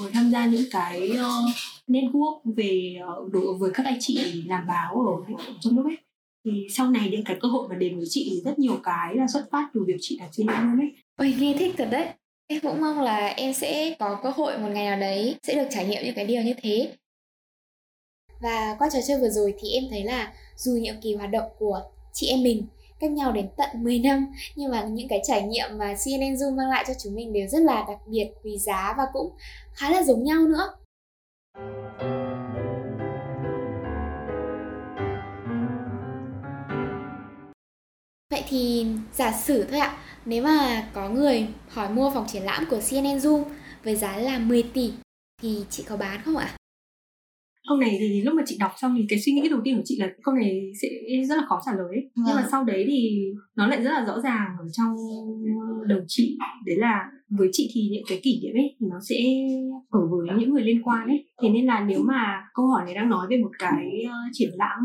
mời 0.00 0.10
tham 0.12 0.30
gia 0.30 0.46
những 0.46 0.62
cái 0.70 1.10
uh, 1.10 1.54
network 1.88 2.40
về 2.56 2.96
uh, 3.22 3.32
đối 3.32 3.54
với 3.58 3.70
các 3.74 3.86
anh 3.86 3.96
chị 4.00 4.42
làm 4.46 4.66
báo 4.66 5.22
ở, 5.28 5.34
ở 5.38 5.52
trong 5.60 5.76
nước 5.76 5.84
ấy 5.84 5.96
thì 6.44 6.66
sau 6.70 6.90
này 6.90 7.08
những 7.10 7.24
cái 7.24 7.36
cơ 7.40 7.48
hội 7.48 7.68
mà 7.68 7.74
đến 7.76 7.96
với 7.96 8.06
chị 8.08 8.28
thì 8.30 8.40
rất 8.44 8.58
nhiều 8.58 8.80
cái 8.82 9.14
là 9.14 9.26
xuất 9.32 9.44
phát 9.50 9.70
từ 9.74 9.84
việc 9.86 9.96
chị 10.00 10.20
chuyên 10.32 10.46
gia 10.46 10.62
luôn 10.62 10.80
ấy. 10.80 10.92
Ôi 11.16 11.34
nghe 11.38 11.54
thích 11.58 11.74
thật 11.78 11.88
đấy. 11.90 12.06
Em 12.46 12.60
cũng 12.60 12.80
mong 12.80 13.00
là 13.00 13.26
em 13.26 13.52
sẽ 13.52 13.94
có 13.98 14.20
cơ 14.22 14.30
hội 14.30 14.58
một 14.58 14.68
ngày 14.72 14.84
nào 14.84 15.00
đấy 15.00 15.36
sẽ 15.42 15.54
được 15.54 15.68
trải 15.70 15.86
nghiệm 15.86 16.04
những 16.04 16.14
cái 16.14 16.26
điều 16.26 16.42
như 16.42 16.54
thế. 16.62 16.92
Và 18.40 18.76
qua 18.78 18.88
trò 18.92 18.98
chơi 19.08 19.20
vừa 19.20 19.28
rồi 19.28 19.54
thì 19.58 19.70
em 19.70 19.84
thấy 19.90 20.04
là 20.04 20.32
dù 20.56 20.72
nhiệm 20.72 20.94
kỳ 21.02 21.14
hoạt 21.14 21.30
động 21.30 21.50
của 21.58 21.82
chị 22.12 22.26
em 22.26 22.42
mình 22.42 22.66
cách 23.00 23.10
nhau 23.10 23.32
đến 23.32 23.48
tận 23.56 23.68
10 23.74 23.98
năm 23.98 24.26
nhưng 24.56 24.70
mà 24.70 24.84
những 24.84 25.08
cái 25.08 25.20
trải 25.24 25.42
nghiệm 25.42 25.78
mà 25.78 25.94
CNN 26.04 26.34
Zoom 26.34 26.56
mang 26.56 26.70
lại 26.70 26.84
cho 26.88 26.94
chúng 27.02 27.14
mình 27.14 27.32
đều 27.32 27.48
rất 27.48 27.62
là 27.62 27.84
đặc 27.88 27.98
biệt, 28.06 28.30
quý 28.44 28.58
giá 28.58 28.94
và 28.98 29.04
cũng 29.12 29.32
khá 29.72 29.90
là 29.90 30.02
giống 30.02 30.24
nhau 30.24 30.46
nữa. 30.48 30.68
Vậy 38.32 38.42
thì 38.48 38.86
giả 39.12 39.32
sử 39.32 39.64
thôi 39.70 39.78
ạ, 39.78 39.96
nếu 40.26 40.42
mà 40.42 40.88
có 40.92 41.08
người 41.08 41.46
hỏi 41.68 41.94
mua 41.94 42.10
phòng 42.14 42.24
triển 42.28 42.42
lãm 42.42 42.64
của 42.70 42.80
CNN 42.90 43.18
Zoom 43.18 43.44
với 43.84 43.96
giá 43.96 44.16
là 44.16 44.38
10 44.38 44.62
tỷ 44.62 44.90
thì 45.42 45.56
chị 45.70 45.84
có 45.88 45.96
bán 45.96 46.20
không 46.24 46.36
ạ? 46.36 46.48
câu 47.68 47.78
này 47.78 47.96
thì 48.00 48.22
lúc 48.22 48.34
mà 48.34 48.42
chị 48.46 48.56
đọc 48.60 48.70
xong 48.76 48.94
thì 48.98 49.06
cái 49.08 49.20
suy 49.20 49.32
nghĩ 49.32 49.48
đầu 49.48 49.60
tiên 49.64 49.76
của 49.76 49.82
chị 49.84 49.96
là 50.00 50.08
câu 50.22 50.34
này 50.34 50.72
sẽ 50.82 50.88
rất 51.28 51.36
là 51.36 51.42
khó 51.48 51.60
trả 51.66 51.72
lời 51.72 51.86
ấy. 51.88 52.10
nhưng 52.14 52.34
mà 52.34 52.40
Vâng. 52.40 52.50
sau 52.50 52.64
đấy 52.64 52.84
thì 52.88 53.32
nó 53.56 53.66
lại 53.66 53.82
rất 53.82 53.90
là 53.90 54.04
rõ 54.06 54.20
ràng 54.20 54.56
ở 54.58 54.64
trong 54.72 54.96
đầu 55.86 56.00
chị 56.08 56.38
đấy 56.66 56.76
là 56.76 57.10
với 57.28 57.48
chị 57.52 57.70
thì 57.74 57.88
những 57.92 58.04
cái 58.08 58.20
kỷ 58.22 58.40
niệm 58.42 58.56
ấy 58.56 58.76
thì 58.80 58.86
nó 58.90 58.96
sẽ 59.08 59.16
ở 59.90 60.00
với 60.10 60.38
những 60.38 60.54
người 60.54 60.62
liên 60.62 60.82
quan 60.82 61.06
ấy 61.06 61.28
thế 61.42 61.48
nên 61.48 61.66
là 61.66 61.80
nếu 61.80 62.02
mà 62.02 62.42
câu 62.54 62.66
hỏi 62.66 62.82
này 62.84 62.94
đang 62.94 63.10
nói 63.10 63.26
về 63.30 63.36
một 63.36 63.50
cái 63.58 64.04
ờ, 64.08 64.14
triển 64.32 64.50
lãm 64.56 64.78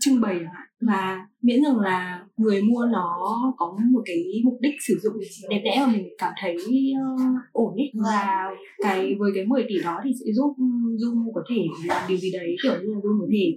trưng 0.00 0.20
bày 0.20 0.40
và 0.80 1.26
miễn 1.42 1.62
rằng 1.64 1.78
là 1.80 2.25
người 2.36 2.62
mua 2.62 2.86
nó 2.92 3.18
có 3.56 3.78
một 3.92 4.02
cái 4.04 4.24
mục 4.44 4.58
đích 4.60 4.74
sử 4.86 4.98
dụng 5.02 5.14
đẹp 5.50 5.60
đẽ 5.64 5.76
mà 5.86 5.92
mình 5.92 6.08
cảm 6.18 6.32
thấy 6.40 6.56
ờ, 7.18 7.24
ổn 7.52 7.74
ấy. 7.74 7.92
Và 8.04 8.44
cái 8.82 9.14
với 9.18 9.32
cái 9.34 9.44
10 9.46 9.64
tỷ 9.68 9.74
đó 9.84 10.00
thì 10.04 10.10
sẽ 10.20 10.32
giúp 10.32 10.54
Dung 10.96 11.34
có 11.34 11.42
thể 11.50 11.62
làm 11.86 12.02
điều 12.08 12.18
gì 12.18 12.30
đấy 12.32 12.56
kiểu 12.62 12.72
như 12.72 12.94
là 12.94 13.00
Dung 13.02 13.20
có 13.20 13.26
thể 13.32 13.56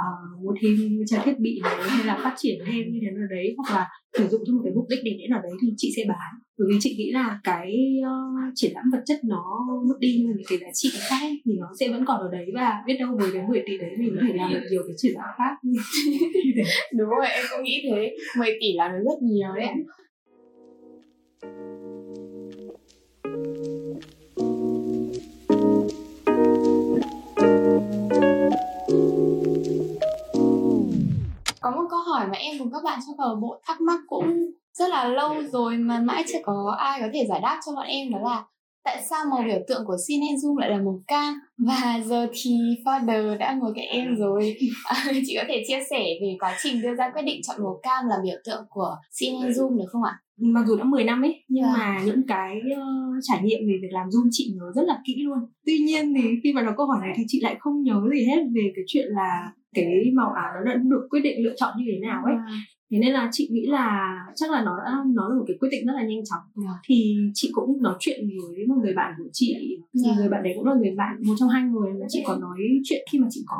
uh, 0.00 0.44
mua 0.44 0.54
thêm 0.62 0.76
trang 1.06 1.22
thiết 1.24 1.38
bị 1.38 1.60
này 1.62 1.74
hay 1.88 2.06
là 2.06 2.20
phát 2.24 2.34
triển 2.36 2.58
thêm 2.66 2.92
như 2.92 2.98
thế 3.02 3.10
nào 3.10 3.26
đấy 3.30 3.54
hoặc 3.56 3.74
là 3.74 3.86
sử 4.18 4.28
dụng 4.28 4.42
cho 4.46 4.52
một 4.52 4.60
cái 4.64 4.72
mục 4.76 4.86
đích 4.90 4.98
đẹp 5.04 5.16
đẽ 5.18 5.26
nào 5.30 5.40
đấy 5.42 5.52
thì 5.62 5.68
chị 5.76 5.92
sẽ 5.96 6.02
bán. 6.08 6.32
Bởi 6.58 6.68
vì 6.70 6.76
chị 6.80 6.94
nghĩ 6.98 7.10
là 7.12 7.40
cái 7.44 7.74
uh, 8.00 8.52
triển 8.54 8.72
lãm 8.74 8.84
vật 8.92 9.02
chất 9.06 9.18
nó 9.24 9.44
mất 9.88 9.98
đi 10.00 10.16
nhưng 10.18 10.28
mà 10.28 10.34
những 10.36 10.46
cái 10.48 10.58
giá 10.58 10.66
trị 10.72 10.88
khác 11.08 11.18
ấy, 11.22 11.40
thì 11.44 11.52
nó 11.60 11.66
sẽ 11.80 11.88
vẫn 11.88 12.04
còn 12.06 12.20
ở 12.20 12.28
đấy 12.32 12.46
và 12.54 12.72
biết 12.86 12.94
đâu 13.00 13.16
với 13.20 13.30
cái 13.32 13.42
10 13.48 13.62
tỷ 13.66 13.78
đấy 13.78 13.90
mình 13.98 14.12
có 14.16 14.22
thể 14.28 14.34
làm 14.34 14.52
được 14.52 14.60
nhiều 14.70 14.82
cái 14.86 14.94
triển 14.96 15.12
lãm 15.14 15.28
khác. 15.38 15.52
Đúng 16.98 17.08
rồi, 17.08 17.26
em 17.28 17.44
cũng 17.50 17.64
nghĩ 17.64 17.80
thế 17.82 18.16
10 18.36 18.58
tỷ 18.60 18.72
là 18.76 18.88
rất 18.88 19.22
nhiều 19.22 19.52
đấy 19.56 19.68
có 31.60 31.70
một 31.70 31.82
câu 31.90 31.98
hỏi 31.98 32.26
mà 32.26 32.38
em 32.38 32.58
cùng 32.58 32.72
các 32.72 32.82
bạn 32.84 32.98
trong 33.06 33.16
câu 33.18 33.34
bộ 33.34 33.60
thắc 33.66 33.80
mắc 33.80 34.00
cũng 34.06 34.50
rất 34.72 34.90
là 34.90 35.08
lâu 35.08 35.34
dạ. 35.42 35.48
rồi 35.52 35.76
mà 35.76 36.00
mãi 36.00 36.24
chưa 36.28 36.38
có 36.42 36.76
ai 36.78 37.00
có 37.00 37.06
thể 37.12 37.26
giải 37.28 37.40
đáp 37.40 37.60
cho 37.66 37.72
bọn 37.74 37.86
em 37.86 38.10
đó 38.10 38.18
là 38.24 38.44
tại 38.84 39.02
sao 39.10 39.18
màu 39.30 39.42
biểu 39.46 39.58
tượng 39.68 39.84
của 39.86 39.96
Zoom 39.96 40.56
lại 40.58 40.70
là 40.70 40.78
màu 40.78 41.02
cam 41.06 41.34
và 41.58 42.00
giờ 42.04 42.26
thì 42.32 42.50
father 42.84 43.38
đã 43.38 43.54
ngồi 43.54 43.72
cạnh 43.76 43.86
em 43.88 44.16
rồi. 44.16 44.56
À, 44.84 45.04
chị 45.26 45.36
có 45.36 45.44
thể 45.48 45.62
chia 45.68 45.78
sẻ 45.90 46.04
về 46.22 46.36
quá 46.40 46.56
trình 46.62 46.82
đưa 46.82 46.94
ra 46.94 47.10
quyết 47.14 47.22
định 47.22 47.40
chọn 47.42 47.56
màu 47.62 47.80
cam 47.82 48.08
làm 48.08 48.18
biểu 48.24 48.36
tượng 48.44 48.64
của 48.68 48.96
Zoom 49.20 49.78
được 49.78 49.84
không 49.88 50.02
ạ? 50.02 50.18
mặc 50.42 50.64
dù 50.66 50.76
đã 50.76 50.84
10 50.84 51.04
năm 51.04 51.22
ấy 51.22 51.44
nhưng 51.48 51.64
Vâng. 51.64 51.72
mà 51.72 52.02
những 52.04 52.22
cái 52.28 52.56
uh, 52.72 53.18
trải 53.22 53.42
nghiệm 53.42 53.58
về 53.68 53.74
việc 53.82 53.88
làm 53.90 54.08
zoom 54.08 54.28
chị 54.30 54.52
nhớ 54.56 54.64
rất 54.74 54.82
là 54.86 54.98
kỹ 55.06 55.14
luôn. 55.24 55.38
Tuy 55.66 55.78
nhiên 55.78 56.14
thì 56.14 56.22
khi 56.42 56.52
mà 56.52 56.62
nó 56.62 56.72
câu 56.76 56.86
hỏi 56.86 56.98
này 57.00 57.14
thì 57.16 57.24
chị 57.28 57.40
lại 57.42 57.56
không 57.58 57.82
nhớ 57.82 58.00
gì 58.12 58.24
hết 58.26 58.42
về 58.54 58.72
cái 58.76 58.84
chuyện 58.86 59.06
là 59.08 59.52
cái 59.74 59.86
màu 60.14 60.32
áo 60.32 60.48
nó 60.54 60.72
đã 60.72 60.78
được 60.82 61.06
quyết 61.10 61.20
định 61.20 61.44
lựa 61.44 61.54
chọn 61.56 61.72
như 61.78 61.84
thế 61.92 61.98
nào 62.08 62.22
ấy 62.24 62.34
thế 62.90 62.98
nên 62.98 63.12
là 63.12 63.28
chị 63.32 63.48
nghĩ 63.52 63.66
là 63.66 64.16
chắc 64.34 64.50
là 64.50 64.62
nó 64.64 64.76
đã 64.84 64.92
nó 65.14 65.28
là 65.28 65.34
một 65.34 65.44
cái 65.46 65.56
quyết 65.60 65.68
định 65.72 65.86
rất 65.86 65.92
là 65.96 66.02
nhanh 66.02 66.24
chóng. 66.24 66.42
Vâng. 66.54 66.76
thì 66.84 67.16
chị 67.34 67.50
cũng 67.52 67.82
nói 67.82 67.94
chuyện 68.00 68.20
với 68.28 68.66
một 68.66 68.74
người 68.82 68.94
bạn 68.94 69.14
của 69.18 69.28
chị. 69.32 69.54
Thì 69.94 70.00
Vâng. 70.06 70.16
người 70.16 70.28
bạn 70.28 70.42
đấy 70.42 70.52
cũng 70.56 70.66
là 70.66 70.74
người 70.74 70.94
bạn 70.96 71.16
một 71.26 71.34
trong 71.38 71.48
hai 71.48 71.62
người 71.62 71.92
mà 72.00 72.06
chị 72.08 72.22
có 72.26 72.36
nói 72.36 72.58
chuyện 72.84 73.06
khi 73.12 73.18
mà 73.18 73.26
chị 73.30 73.44
có 73.46 73.58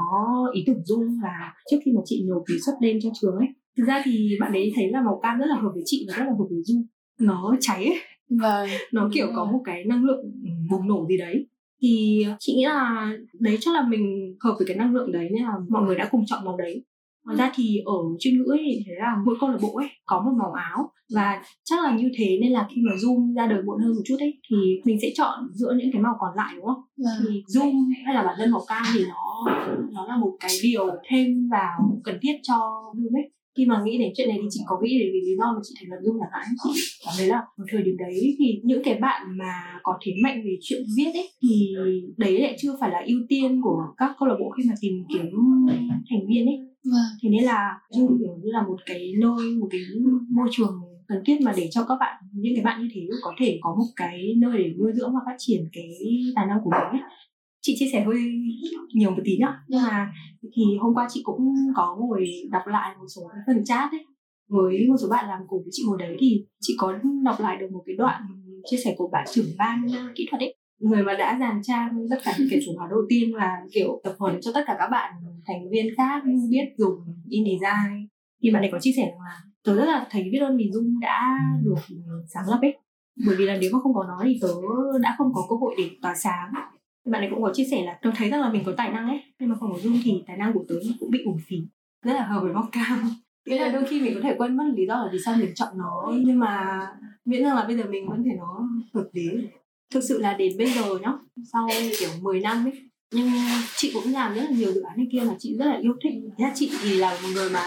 ý 0.53 0.65
tưởng 0.67 0.81
zoom 0.87 1.23
là 1.23 1.55
trước 1.71 1.77
khi 1.85 1.93
mà 1.93 2.01
chị 2.05 2.25
nộp 2.29 2.43
đề 2.49 2.55
xuất 2.67 2.73
lên 2.83 2.99
cho 3.03 3.11
trường 3.21 3.35
ấy. 3.37 3.49
Thực 3.77 3.85
ra 3.87 4.03
thì 4.05 4.37
bạn 4.41 4.53
ấy 4.53 4.73
thấy 4.77 4.91
là 4.91 5.03
màu 5.03 5.21
cam 5.23 5.39
rất 5.39 5.47
là 5.47 5.57
hợp 5.57 5.71
với 5.75 5.83
chị 5.87 6.05
và 6.09 6.15
rất 6.17 6.25
là 6.25 6.31
hợp 6.39 6.47
với 6.51 6.59
zoom. 6.59 6.83
Nó 7.21 7.57
cháy 7.61 7.85
ấy. 7.85 7.99
Vâng. 8.41 8.69
nó 8.93 9.11
kiểu 9.15 9.27
có 9.37 9.45
một 9.45 9.63
cái 9.65 9.85
năng 9.85 10.05
lượng 10.05 10.25
bùng 10.71 10.89
nổ 10.89 11.07
gì 11.09 11.17
đấy. 11.19 11.47
Thì 11.83 12.27
chị 12.39 12.55
nghĩ 12.57 12.65
là 12.65 13.13
đấy 13.41 13.59
chắc 13.61 13.75
là 13.75 13.83
mình 13.89 14.37
hợp 14.41 14.55
với 14.59 14.67
cái 14.67 14.77
năng 14.77 14.95
lượng 14.95 15.13
đấy 15.13 15.29
nên 15.33 15.43
là 15.43 15.53
mọi 15.69 15.83
người 15.83 15.97
đã 15.97 16.09
cùng 16.11 16.25
chọn 16.27 16.45
màu 16.45 16.57
đấy 16.57 16.85
ngoài 17.25 17.37
ra 17.39 17.53
thì 17.55 17.79
ở 17.85 17.95
chuyên 18.19 18.39
ngữ 18.39 18.45
ấy, 18.51 18.61
thì 18.65 18.83
thấy 18.87 18.97
là 18.99 19.17
mỗi 19.27 19.37
câu 19.41 19.51
lạc 19.51 19.59
bộ 19.63 19.73
ấy 19.77 19.89
có 20.07 20.21
một 20.21 20.33
màu 20.39 20.53
áo 20.53 20.91
và 21.15 21.43
chắc 21.65 21.85
là 21.85 21.97
như 21.97 22.11
thế 22.17 22.39
nên 22.41 22.53
là 22.53 22.67
khi 22.71 22.83
mà 22.89 22.93
zoom 22.95 23.35
ra 23.35 23.47
đời 23.47 23.63
muộn 23.63 23.81
hơn 23.83 23.93
một 23.95 24.03
chút 24.05 24.17
ấy 24.19 24.41
thì 24.51 24.57
mình 24.85 24.99
sẽ 25.03 25.09
chọn 25.15 25.39
giữa 25.53 25.75
những 25.79 25.93
cái 25.93 26.03
màu 26.03 26.15
còn 26.21 26.31
lại 26.37 26.53
đúng 26.57 26.67
không? 26.67 26.83
Vâng. 26.97 27.27
thì 27.29 27.43
zoom 27.55 27.91
hay 28.05 28.15
là 28.15 28.23
bản 28.23 28.35
thân 28.39 28.51
màu 28.51 28.63
cam 28.69 28.83
thì 28.95 29.05
nó 29.05 29.53
nó 29.93 30.07
là 30.07 30.17
một 30.17 30.37
cái 30.41 30.51
điều 30.63 30.87
thêm 31.09 31.49
vào 31.51 32.01
cần 32.05 32.19
thiết 32.23 32.35
cho 32.43 32.57
zoom 32.97 33.19
ấy. 33.19 33.31
Khi 33.57 33.67
mà 33.67 33.83
nghĩ 33.85 33.99
đến 33.99 34.13
chuyện 34.17 34.29
này 34.29 34.39
thì 34.43 34.49
chị 34.51 34.61
có 34.67 34.81
nghĩ 34.83 34.99
đến 34.99 35.09
cái 35.13 35.21
lý 35.27 35.37
do 35.39 35.53
mà 35.53 35.61
chị 35.63 35.75
thành 35.81 35.91
lập 35.91 35.97
zoom 36.03 36.19
chẳng 36.21 36.31
hạn 36.33 36.47
chị 36.75 36.81
cảm 37.05 37.15
thấy 37.19 37.27
là 37.27 37.37
ở 37.57 37.65
thời 37.73 37.83
điểm 37.83 37.97
đấy 37.99 38.37
thì 38.39 38.61
những 38.65 38.83
cái 38.85 38.95
bạn 38.95 39.23
mà 39.39 39.79
có 39.83 39.99
thế 40.03 40.13
mạnh 40.23 40.43
về 40.45 40.57
chuyện 40.61 40.83
viết 40.97 41.11
ấy 41.15 41.29
thì 41.43 41.75
đấy 42.17 42.41
lại 42.41 42.57
chưa 42.61 42.77
phải 42.81 42.91
là 42.91 43.03
ưu 43.07 43.19
tiên 43.29 43.61
của 43.63 43.83
các 43.97 44.11
câu 44.19 44.29
lạc 44.29 44.37
bộ 44.41 44.51
khi 44.51 44.69
mà 44.69 44.75
tìm 44.81 44.93
kiếm 45.09 45.31
thành 46.11 46.27
viên 46.29 46.47
ấy 46.47 46.70
Vâng. 46.85 47.11
thế 47.23 47.29
nên 47.29 47.45
là 47.45 47.81
zoom 47.91 48.19
kiểu 48.19 48.37
như 48.43 48.51
là 48.53 48.63
một 48.63 48.77
cái 48.87 49.13
nơi 49.21 49.57
một 49.61 49.69
cái 49.71 49.81
môi 50.31 50.49
trường 50.51 50.81
cần 51.09 51.23
thiết 51.27 51.41
mà 51.45 51.53
để 51.57 51.69
cho 51.71 51.85
các 51.89 51.97
bạn 52.01 52.23
những 52.33 52.53
cái 52.57 52.65
bạn 52.65 52.83
như 52.83 52.89
thế 52.95 53.01
có 53.23 53.33
thể 53.39 53.59
có 53.61 53.75
một 53.79 53.87
cái 53.97 54.35
nơi 54.39 54.59
để 54.59 54.75
nuôi 54.79 54.93
dưỡng 54.95 55.15
và 55.15 55.21
phát 55.27 55.37
triển 55.39 55.69
cái 55.73 55.89
tài 56.37 56.47
năng 56.47 56.59
của 56.65 56.71
mình 56.71 57.01
ấy. 57.01 57.11
Chị 57.61 57.75
chia 57.79 57.87
sẻ 57.93 58.05
hơi 58.05 58.21
nhiều 58.95 59.11
một 59.11 59.23
tí 59.25 59.37
nhá. 59.39 59.63
Nhưng 59.69 59.83
mà 59.83 60.13
thì 60.55 60.63
hôm 60.81 60.95
qua 60.95 61.07
chị 61.11 61.21
cũng 61.25 61.55
có 61.75 61.97
ngồi 62.01 62.27
đọc 62.51 62.63
lại 62.67 62.97
một 62.99 63.07
số 63.17 63.23
cái 63.33 63.41
phần 63.47 63.65
chat 63.65 63.91
ấy. 63.91 64.07
Với 64.49 64.87
một 64.89 64.97
số 65.03 65.09
bạn 65.09 65.29
làm 65.29 65.41
cùng 65.49 65.63
với 65.63 65.71
chị 65.73 65.83
hồi 65.87 65.99
đấy 66.01 66.17
thì 66.21 66.45
chị 66.61 66.75
có 66.79 66.99
đọc 67.25 67.41
lại 67.41 67.57
được 67.61 67.67
một 67.73 67.83
cái 67.87 67.97
đoạn 67.97 68.23
chia 68.65 68.77
sẻ 68.77 68.95
của 68.99 69.09
bạn 69.13 69.27
trưởng 69.33 69.47
ban 69.59 69.87
kỹ 70.15 70.27
thuật 70.31 70.41
ấy 70.41 70.60
người 70.81 71.03
mà 71.03 71.15
đã 71.15 71.37
dàn 71.41 71.61
trang 71.63 72.07
tất 72.11 72.17
cả 72.25 72.33
những 72.39 72.49
cái 72.51 72.61
chủ 72.67 72.73
hóa 72.77 72.89
đầu 72.91 73.01
tiên 73.09 73.35
là 73.35 73.57
kiểu 73.73 74.01
tập 74.05 74.15
huấn 74.19 74.41
cho 74.41 74.51
tất 74.55 74.61
cả 74.67 74.77
các 74.79 74.89
bạn 74.91 75.13
thành 75.47 75.71
viên 75.71 75.95
khác 75.97 76.23
biết 76.51 76.75
dùng 76.77 76.99
InDesign. 77.29 78.09
Thì 78.43 78.51
bạn 78.51 78.63
ấy 78.63 78.71
có 78.73 78.79
chia 78.81 78.93
sẻ 78.97 79.03
rằng 79.03 79.21
là, 79.21 79.41
tớ 79.65 79.77
rất 79.77 79.87
là 79.87 80.07
thấy 80.11 80.23
biết 80.33 80.39
ơn 80.39 80.57
vì 80.57 80.71
dung 80.73 81.01
đã 81.01 81.39
được 81.65 81.97
sáng 82.29 82.45
lập 82.49 82.59
ấy. 82.63 82.79
Bởi 83.27 83.37
vì 83.37 83.47
là 83.47 83.57
nếu 83.61 83.71
mà 83.73 83.79
không 83.83 83.95
có 83.95 84.05
nó 84.09 84.21
thì 84.25 84.39
tớ 84.43 84.49
đã 85.03 85.15
không 85.19 85.33
có 85.35 85.47
cơ 85.51 85.57
hội 85.57 85.75
để 85.79 85.91
tỏa 86.03 86.15
sáng. 86.15 86.53
Bạn 87.11 87.23
ấy 87.23 87.31
cũng 87.31 87.43
có 87.43 87.53
chia 87.55 87.65
sẻ 87.71 87.85
là, 87.85 87.99
tớ 88.03 88.11
thấy 88.17 88.31
rằng 88.31 88.41
là 88.41 88.53
mình 88.53 88.63
có 88.67 88.73
tài 88.77 88.91
năng 88.91 89.09
ấy, 89.09 89.21
nhưng 89.41 89.49
mà 89.49 89.57
không 89.61 89.73
có 89.73 89.79
Dung 89.79 89.99
thì 90.05 90.23
tài 90.27 90.37
năng 90.37 90.53
của 90.53 90.65
tớ 90.69 90.75
cũng 91.01 91.11
bị 91.11 91.23
uổng 91.25 91.39
phí 91.47 91.57
rất 92.05 92.13
là 92.13 92.25
hợp 92.25 92.41
với 92.43 92.53
móc 92.53 92.69
cam 92.73 92.99
Nghĩa 93.47 93.59
là 93.59 93.73
đôi 93.73 93.85
khi 93.85 94.03
mình 94.03 94.15
có 94.15 94.21
thể 94.23 94.35
quên 94.39 94.57
mất 94.57 94.65
lý 94.75 94.87
do 94.87 94.95
là 94.95 95.09
vì 95.13 95.19
sao 95.25 95.37
mình 95.39 95.51
chọn 95.55 95.69
nó, 95.79 96.13
nhưng 96.25 96.39
mà 96.39 96.81
miễn 97.25 97.43
rằng 97.43 97.57
là 97.57 97.65
bây 97.65 97.77
giờ 97.77 97.85
mình 97.91 98.09
vẫn 98.09 98.25
thấy 98.25 98.33
nó 98.39 98.69
hợp 98.95 99.09
lý 99.13 99.29
thực 99.91 100.05
sự 100.05 100.19
là 100.19 100.35
đến 100.35 100.59
bây 100.59 100.71
giờ 100.71 100.99
nhá 101.03 101.13
sau 101.53 101.69
kiểu 102.01 102.09
10 102.21 102.41
năm 102.41 102.65
ấy 102.67 102.73
nhưng 103.13 103.29
chị 103.77 103.91
cũng 103.95 104.13
làm 104.13 104.35
rất 104.35 104.43
là 104.43 104.51
nhiều 104.51 104.73
dự 104.73 104.81
án 104.83 104.97
này 104.97 105.07
kia 105.13 105.21
mà 105.27 105.35
chị 105.39 105.57
rất 105.59 105.65
là 105.65 105.79
yêu 105.83 105.93
thích 106.05 106.13
Thế 106.39 106.45
là 106.45 106.53
chị 106.55 106.71
thì 106.83 106.97
là 106.97 107.19
một 107.23 107.29
người 107.35 107.51
mà 107.51 107.63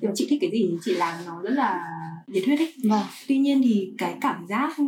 kiểu 0.00 0.10
chị 0.14 0.26
thích 0.30 0.38
cái 0.40 0.50
gì 0.50 0.68
thì 0.70 0.76
chị 0.84 0.94
làm 0.94 1.24
nó 1.26 1.42
rất 1.42 1.50
là 1.54 1.84
nhiệt 2.26 2.44
huyết 2.46 2.58
ấy 2.58 2.72
Vâng. 2.84 3.02
tuy 3.28 3.38
nhiên 3.38 3.60
thì 3.64 3.92
cái 3.98 4.14
cảm 4.20 4.46
giác 4.48 4.78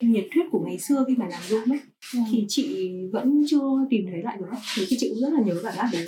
nhiệt 0.00 0.28
huyết 0.34 0.46
của 0.50 0.62
ngày 0.66 0.78
xưa 0.78 1.04
khi 1.08 1.14
mà 1.16 1.26
làm 1.30 1.40
zoom 1.48 1.72
ấy 1.72 1.80
Vâng. 2.14 2.24
thì 2.32 2.44
chị 2.48 2.90
vẫn 3.12 3.42
chưa 3.48 3.60
tìm 3.90 4.06
thấy 4.10 4.22
lại 4.22 4.36
được 4.40 4.46
thì 4.76 4.86
chị 4.98 5.08
cũng 5.10 5.18
rất 5.20 5.32
là 5.38 5.40
nhớ 5.46 5.60
cảm 5.64 5.74
giác 5.76 5.88
đấy 5.92 6.06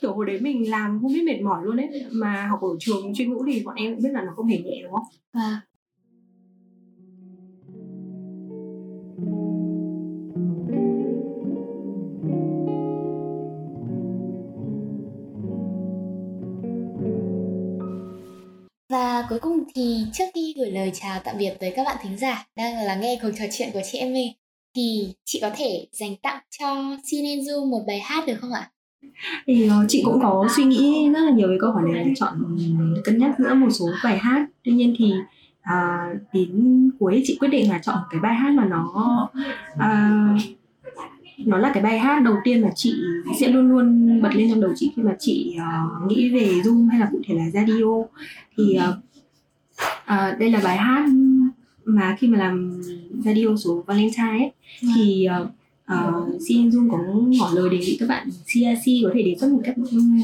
kiểu 0.00 0.12
hồi 0.14 0.26
đấy 0.26 0.38
mình 0.40 0.70
làm 0.70 0.98
không 1.02 1.12
biết 1.14 1.22
mệt 1.26 1.40
mỏi 1.42 1.60
luôn 1.64 1.76
ấy 1.76 1.88
mà 2.10 2.46
học 2.50 2.60
ở 2.62 2.68
trường 2.80 3.14
chuyên 3.14 3.30
ngữ 3.30 3.38
thì 3.46 3.62
bọn 3.64 3.74
em 3.74 3.94
cũng 3.94 4.02
biết 4.04 4.10
là 4.12 4.22
nó 4.22 4.32
không 4.36 4.46
hề 4.46 4.58
nhẹ 4.58 4.80
đúng 4.82 4.92
không 4.92 5.04
Vâng. 5.34 5.54
Và 18.90 19.26
cuối 19.28 19.38
cùng 19.38 19.64
thì 19.74 20.04
trước 20.12 20.24
khi 20.34 20.54
gửi 20.56 20.70
lời 20.70 20.90
chào 20.94 21.20
tạm 21.24 21.36
biệt 21.38 21.54
tới 21.60 21.72
các 21.76 21.84
bạn 21.84 21.96
thính 22.02 22.18
giả 22.18 22.46
đang 22.56 22.84
lắng 22.84 23.00
nghe 23.00 23.18
cuộc 23.22 23.30
trò 23.38 23.44
chuyện 23.52 23.68
của 23.72 23.80
chị 23.92 23.98
em 23.98 24.12
mình 24.12 24.32
thì 24.76 25.14
chị 25.24 25.38
có 25.42 25.50
thể 25.56 25.86
dành 25.92 26.16
tặng 26.22 26.38
cho 26.58 26.74
CNN 27.10 27.70
một 27.70 27.84
bài 27.86 28.00
hát 28.00 28.26
được 28.26 28.34
không 28.40 28.52
ạ? 28.52 28.70
thì 29.46 29.68
ờ, 29.68 29.84
chị 29.88 30.02
cũng 30.04 30.20
có 30.22 30.48
suy 30.56 30.64
nghĩ 30.64 31.08
rất 31.14 31.20
là 31.20 31.30
nhiều 31.30 31.48
về 31.48 31.56
câu 31.60 31.72
hỏi 31.72 31.82
này 31.92 32.04
để 32.04 32.12
chọn 32.16 32.58
cân 33.04 33.18
nhắc 33.18 33.34
giữa 33.38 33.54
một 33.54 33.70
số 33.70 33.86
bài 34.04 34.18
hát 34.18 34.46
tuy 34.64 34.72
nhiên 34.72 34.94
thì 34.98 35.12
à, 35.62 36.08
đến 36.32 36.90
cuối 36.98 37.22
chị 37.24 37.36
quyết 37.40 37.48
định 37.48 37.70
là 37.70 37.78
chọn 37.78 37.98
cái 38.10 38.20
bài 38.20 38.34
hát 38.34 38.50
mà 38.50 38.64
nó 38.64 39.28
à, 39.78 40.10
nó 41.46 41.58
là 41.58 41.70
cái 41.74 41.82
bài 41.82 41.98
hát 41.98 42.22
đầu 42.22 42.34
tiên 42.44 42.62
mà 42.62 42.68
chị 42.74 42.94
sẽ 43.40 43.48
luôn 43.48 43.70
luôn 43.70 44.20
bật 44.22 44.34
lên 44.34 44.50
trong 44.50 44.60
đầu 44.60 44.72
chị 44.76 44.92
khi 44.96 45.02
mà 45.02 45.16
chị 45.18 45.56
ờ, 45.58 46.06
nghĩ 46.08 46.30
về 46.30 46.46
Zoom 46.46 46.88
hay 46.88 47.00
là 47.00 47.08
cụ 47.12 47.20
thể 47.26 47.34
là 47.34 47.50
radio. 47.50 48.04
Thì 48.56 48.74
ờ, 48.74 49.00
à, 50.04 50.36
đây 50.40 50.50
là 50.50 50.60
bài 50.64 50.76
hát 50.76 51.08
mà 51.84 52.16
khi 52.18 52.28
mà 52.28 52.38
làm 52.38 52.82
radio 53.24 53.56
số 53.56 53.84
Valentine 53.86 54.38
ấy, 54.38 54.52
thì 54.94 55.26
uh, 55.42 55.48
uh, 55.94 56.42
xin 56.48 56.68
Zoom 56.68 56.90
có 56.90 56.98
ngỏ 57.28 57.50
lời 57.54 57.70
đề 57.70 57.78
nghị 57.78 57.96
các 58.00 58.08
bạn 58.08 58.28
CRC 58.30 58.86
có 59.02 59.10
thể 59.14 59.22
đề 59.22 59.36
xuất 59.40 59.52
một 59.52 59.60
cách 59.64 59.78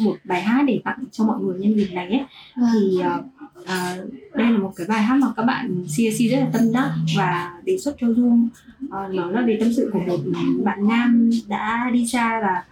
một 0.04 0.16
bài 0.25 0.42
hát 0.42 0.64
để 0.66 0.80
tặng 0.85 1.04
cho 1.12 1.25
mọi 1.25 1.40
người 1.40 1.59
nhân 1.59 1.76
dịp 1.76 1.88
này 1.92 2.09
ấy. 2.09 2.25
Thì 2.56 2.99
uh, 2.99 3.43
uh, 3.61 4.12
đây 4.34 4.50
là 4.52 4.58
một 4.58 4.73
cái 4.76 4.87
bài 4.87 5.02
hát 5.02 5.16
mà 5.16 5.26
các 5.37 5.42
bạn 5.42 5.84
CRC 5.84 6.30
rất 6.30 6.38
là 6.40 6.49
tâm 6.52 6.73
đắc 6.73 6.90
và 7.16 7.52
đề 7.64 7.78
xuất 7.78 7.96
cho 8.00 8.06
Zoom 8.06 8.46
uh, 8.84 9.14
nó 9.14 9.30
là 9.30 9.42
về 9.46 9.56
tâm 9.61 9.73
sự 9.73 9.90
của 9.92 9.99
một 9.99 10.18
bạn 10.64 10.88
nam 10.88 11.30
đã 11.49 11.90
đi 11.92 12.06
xa 12.06 12.40
và 12.40 12.64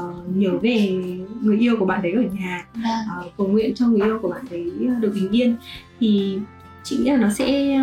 uh, 0.00 0.36
nhớ 0.36 0.58
về 0.62 1.02
người 1.42 1.58
yêu 1.58 1.76
của 1.78 1.84
bạn 1.86 2.02
đấy 2.02 2.12
ở 2.12 2.22
nhà. 2.22 2.64
Uh, 2.76 3.32
cầu 3.36 3.48
nguyện 3.48 3.74
cho 3.74 3.86
người 3.86 4.00
yêu 4.00 4.18
của 4.22 4.28
bạn 4.28 4.44
đấy 4.50 4.72
được 5.00 5.12
bình 5.14 5.30
yên. 5.30 5.56
Thì 6.00 6.38
chị 6.82 6.96
nghĩ 6.96 7.10
là 7.10 7.16
nó 7.16 7.30
sẽ 7.30 7.78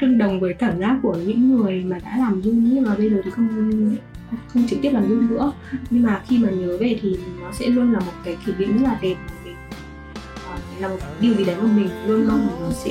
tương 0.00 0.18
đồng 0.18 0.40
với 0.40 0.54
cảm 0.54 0.78
giác 0.78 0.98
của 1.02 1.16
những 1.26 1.56
người 1.56 1.84
mà 1.84 1.98
đã 2.04 2.16
làm 2.16 2.40
Zoom 2.40 2.68
nhưng 2.72 2.84
mà 2.84 2.94
bây 2.94 3.10
giờ 3.10 3.20
thì 3.24 3.30
không 3.30 3.48
không 4.46 4.66
trực 4.68 4.78
tiếp 4.82 4.90
làm 4.90 5.08
Zoom 5.08 5.28
nữa. 5.28 5.52
Nhưng 5.90 6.02
mà 6.02 6.22
khi 6.26 6.38
mà 6.38 6.50
nhớ 6.50 6.76
về 6.80 6.98
thì 7.02 7.16
nó 7.40 7.52
sẽ 7.52 7.66
luôn 7.66 7.92
là 7.92 8.00
một 8.00 8.12
cái 8.24 8.36
kỷ 8.46 8.52
niệm 8.58 8.78
rất 8.78 8.84
là 8.84 8.98
đẹp 9.02 9.16
là 10.80 10.88
một 10.88 10.96
điều 11.20 11.34
gì 11.34 11.44
đấy 11.44 11.56
mà 11.62 11.68
mình 11.72 11.88
luôn 12.06 12.26
mong 12.28 12.46
là 12.48 12.54
nó 12.60 12.72
sẽ 12.84 12.90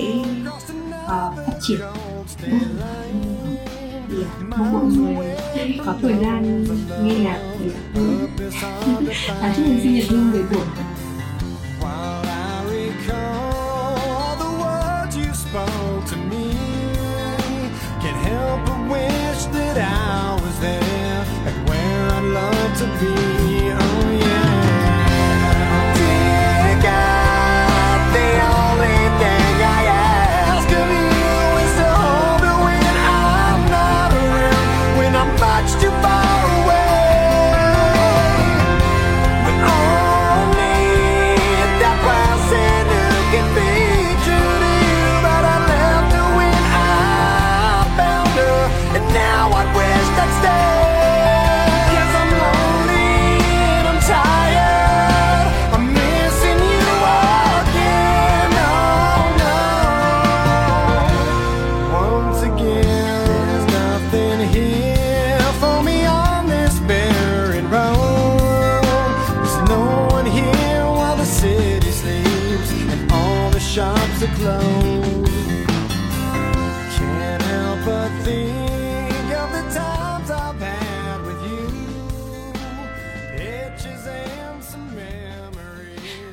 uh, 1.05 1.47
phát 1.47 1.57
triển 1.61 1.79
Ừ. 2.43 2.57
thì 4.09 4.17
uh, 4.21 4.27
mong 4.49 4.73
mọi 4.73 4.83
người 4.85 5.35
có 5.85 5.95
thời 6.01 6.13
gian 6.21 6.63
nghe 7.03 7.15
nhạc 7.19 7.39
thì 7.59 7.71
à, 9.41 9.53
chúc 9.55 9.65
mừng 9.67 9.79
sinh 9.83 9.95
nhật 9.95 10.05
Zoom 10.09 10.31
10 10.31 10.43
tuổi 10.51 10.61
While 11.81 12.23
I 12.23 12.65
recall 12.69 14.35
the 14.39 14.49
words 14.63 15.17
you 15.17 15.33
spoke 15.33 16.05
to 16.11 16.17
me, 16.29 16.53
can't 18.01 18.17
help 18.25 18.59
but 18.65 18.77
wish 18.89 19.45
that 19.53 19.77
I 19.77 20.35
was 20.43 20.59
there 20.61 21.25
and 21.45 21.69
where 21.69 22.09
I'd 22.09 22.23
love 22.33 22.79
to 22.79 22.85
be. 23.01 23.42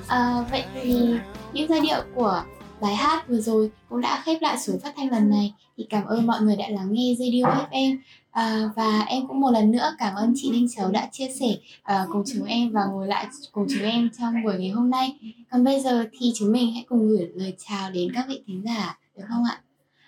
À, 0.08 0.44
vậy 0.50 0.64
thì 0.74 1.14
những 1.52 1.68
giai 1.68 1.80
điệu 1.80 2.02
của 2.14 2.42
bài 2.80 2.94
hát 2.94 3.28
vừa 3.28 3.40
rồi 3.40 3.70
cũng 3.88 4.00
đã 4.00 4.22
khép 4.24 4.42
lại 4.42 4.58
số 4.58 4.72
phát 4.82 4.92
thanh 4.96 5.10
lần 5.10 5.30
này. 5.30 5.54
Thì 5.76 5.86
cảm 5.90 6.04
ơn 6.04 6.26
mọi 6.26 6.40
người 6.40 6.56
đã 6.56 6.68
lắng 6.68 6.88
nghe 6.92 7.14
Radio 7.18 7.42
FM 7.70 7.96
à, 8.30 8.60
ờ, 8.60 8.70
và 8.76 9.00
em 9.00 9.26
cũng 9.26 9.40
một 9.40 9.50
lần 9.50 9.70
nữa 9.70 9.94
cảm 9.98 10.14
ơn 10.14 10.32
chị 10.36 10.52
Linh 10.52 10.66
Chấu 10.76 10.90
đã 10.90 11.08
chia 11.12 11.28
sẻ 11.40 11.46
à, 11.82 12.06
cùng 12.12 12.22
chúng 12.26 12.44
em 12.44 12.70
và 12.72 12.84
ngồi 12.84 13.06
lại 13.06 13.26
cùng 13.52 13.66
chúng 13.70 13.82
em 13.82 14.10
trong 14.18 14.34
buổi 14.44 14.58
ngày 14.58 14.70
hôm 14.70 14.90
nay. 14.90 15.18
Còn 15.50 15.64
bây 15.64 15.80
giờ 15.80 16.06
thì 16.18 16.32
chúng 16.34 16.52
mình 16.52 16.72
hãy 16.74 16.84
cùng 16.88 17.08
gửi 17.08 17.28
lời 17.34 17.54
chào 17.68 17.90
đến 17.90 18.12
các 18.14 18.24
vị 18.28 18.42
thính 18.46 18.62
giả 18.64 18.98
được 19.16 19.24
không 19.28 19.44
ạ? 19.44 19.60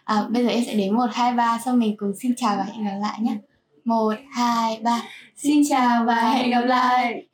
À, 0.04 0.26
bây 0.30 0.44
giờ 0.44 0.50
em 0.50 0.64
sẽ 0.66 0.74
đến 0.74 0.94
một 0.94 1.06
hai 1.12 1.32
ba 1.32 1.58
xong 1.64 1.78
mình 1.78 1.96
cùng 1.96 2.12
xin 2.16 2.34
chào 2.36 2.56
và 2.56 2.64
hẹn 2.64 2.84
gặp 2.84 2.98
lại 3.00 3.20
nhé 3.20 3.36
một 3.84 4.14
hai 4.30 4.80
ba. 4.82 5.02
Xin 5.36 5.62
chào 5.70 6.04
và 6.04 6.30
hẹn 6.30 6.50
gặp 6.50 6.62
lại. 6.62 7.24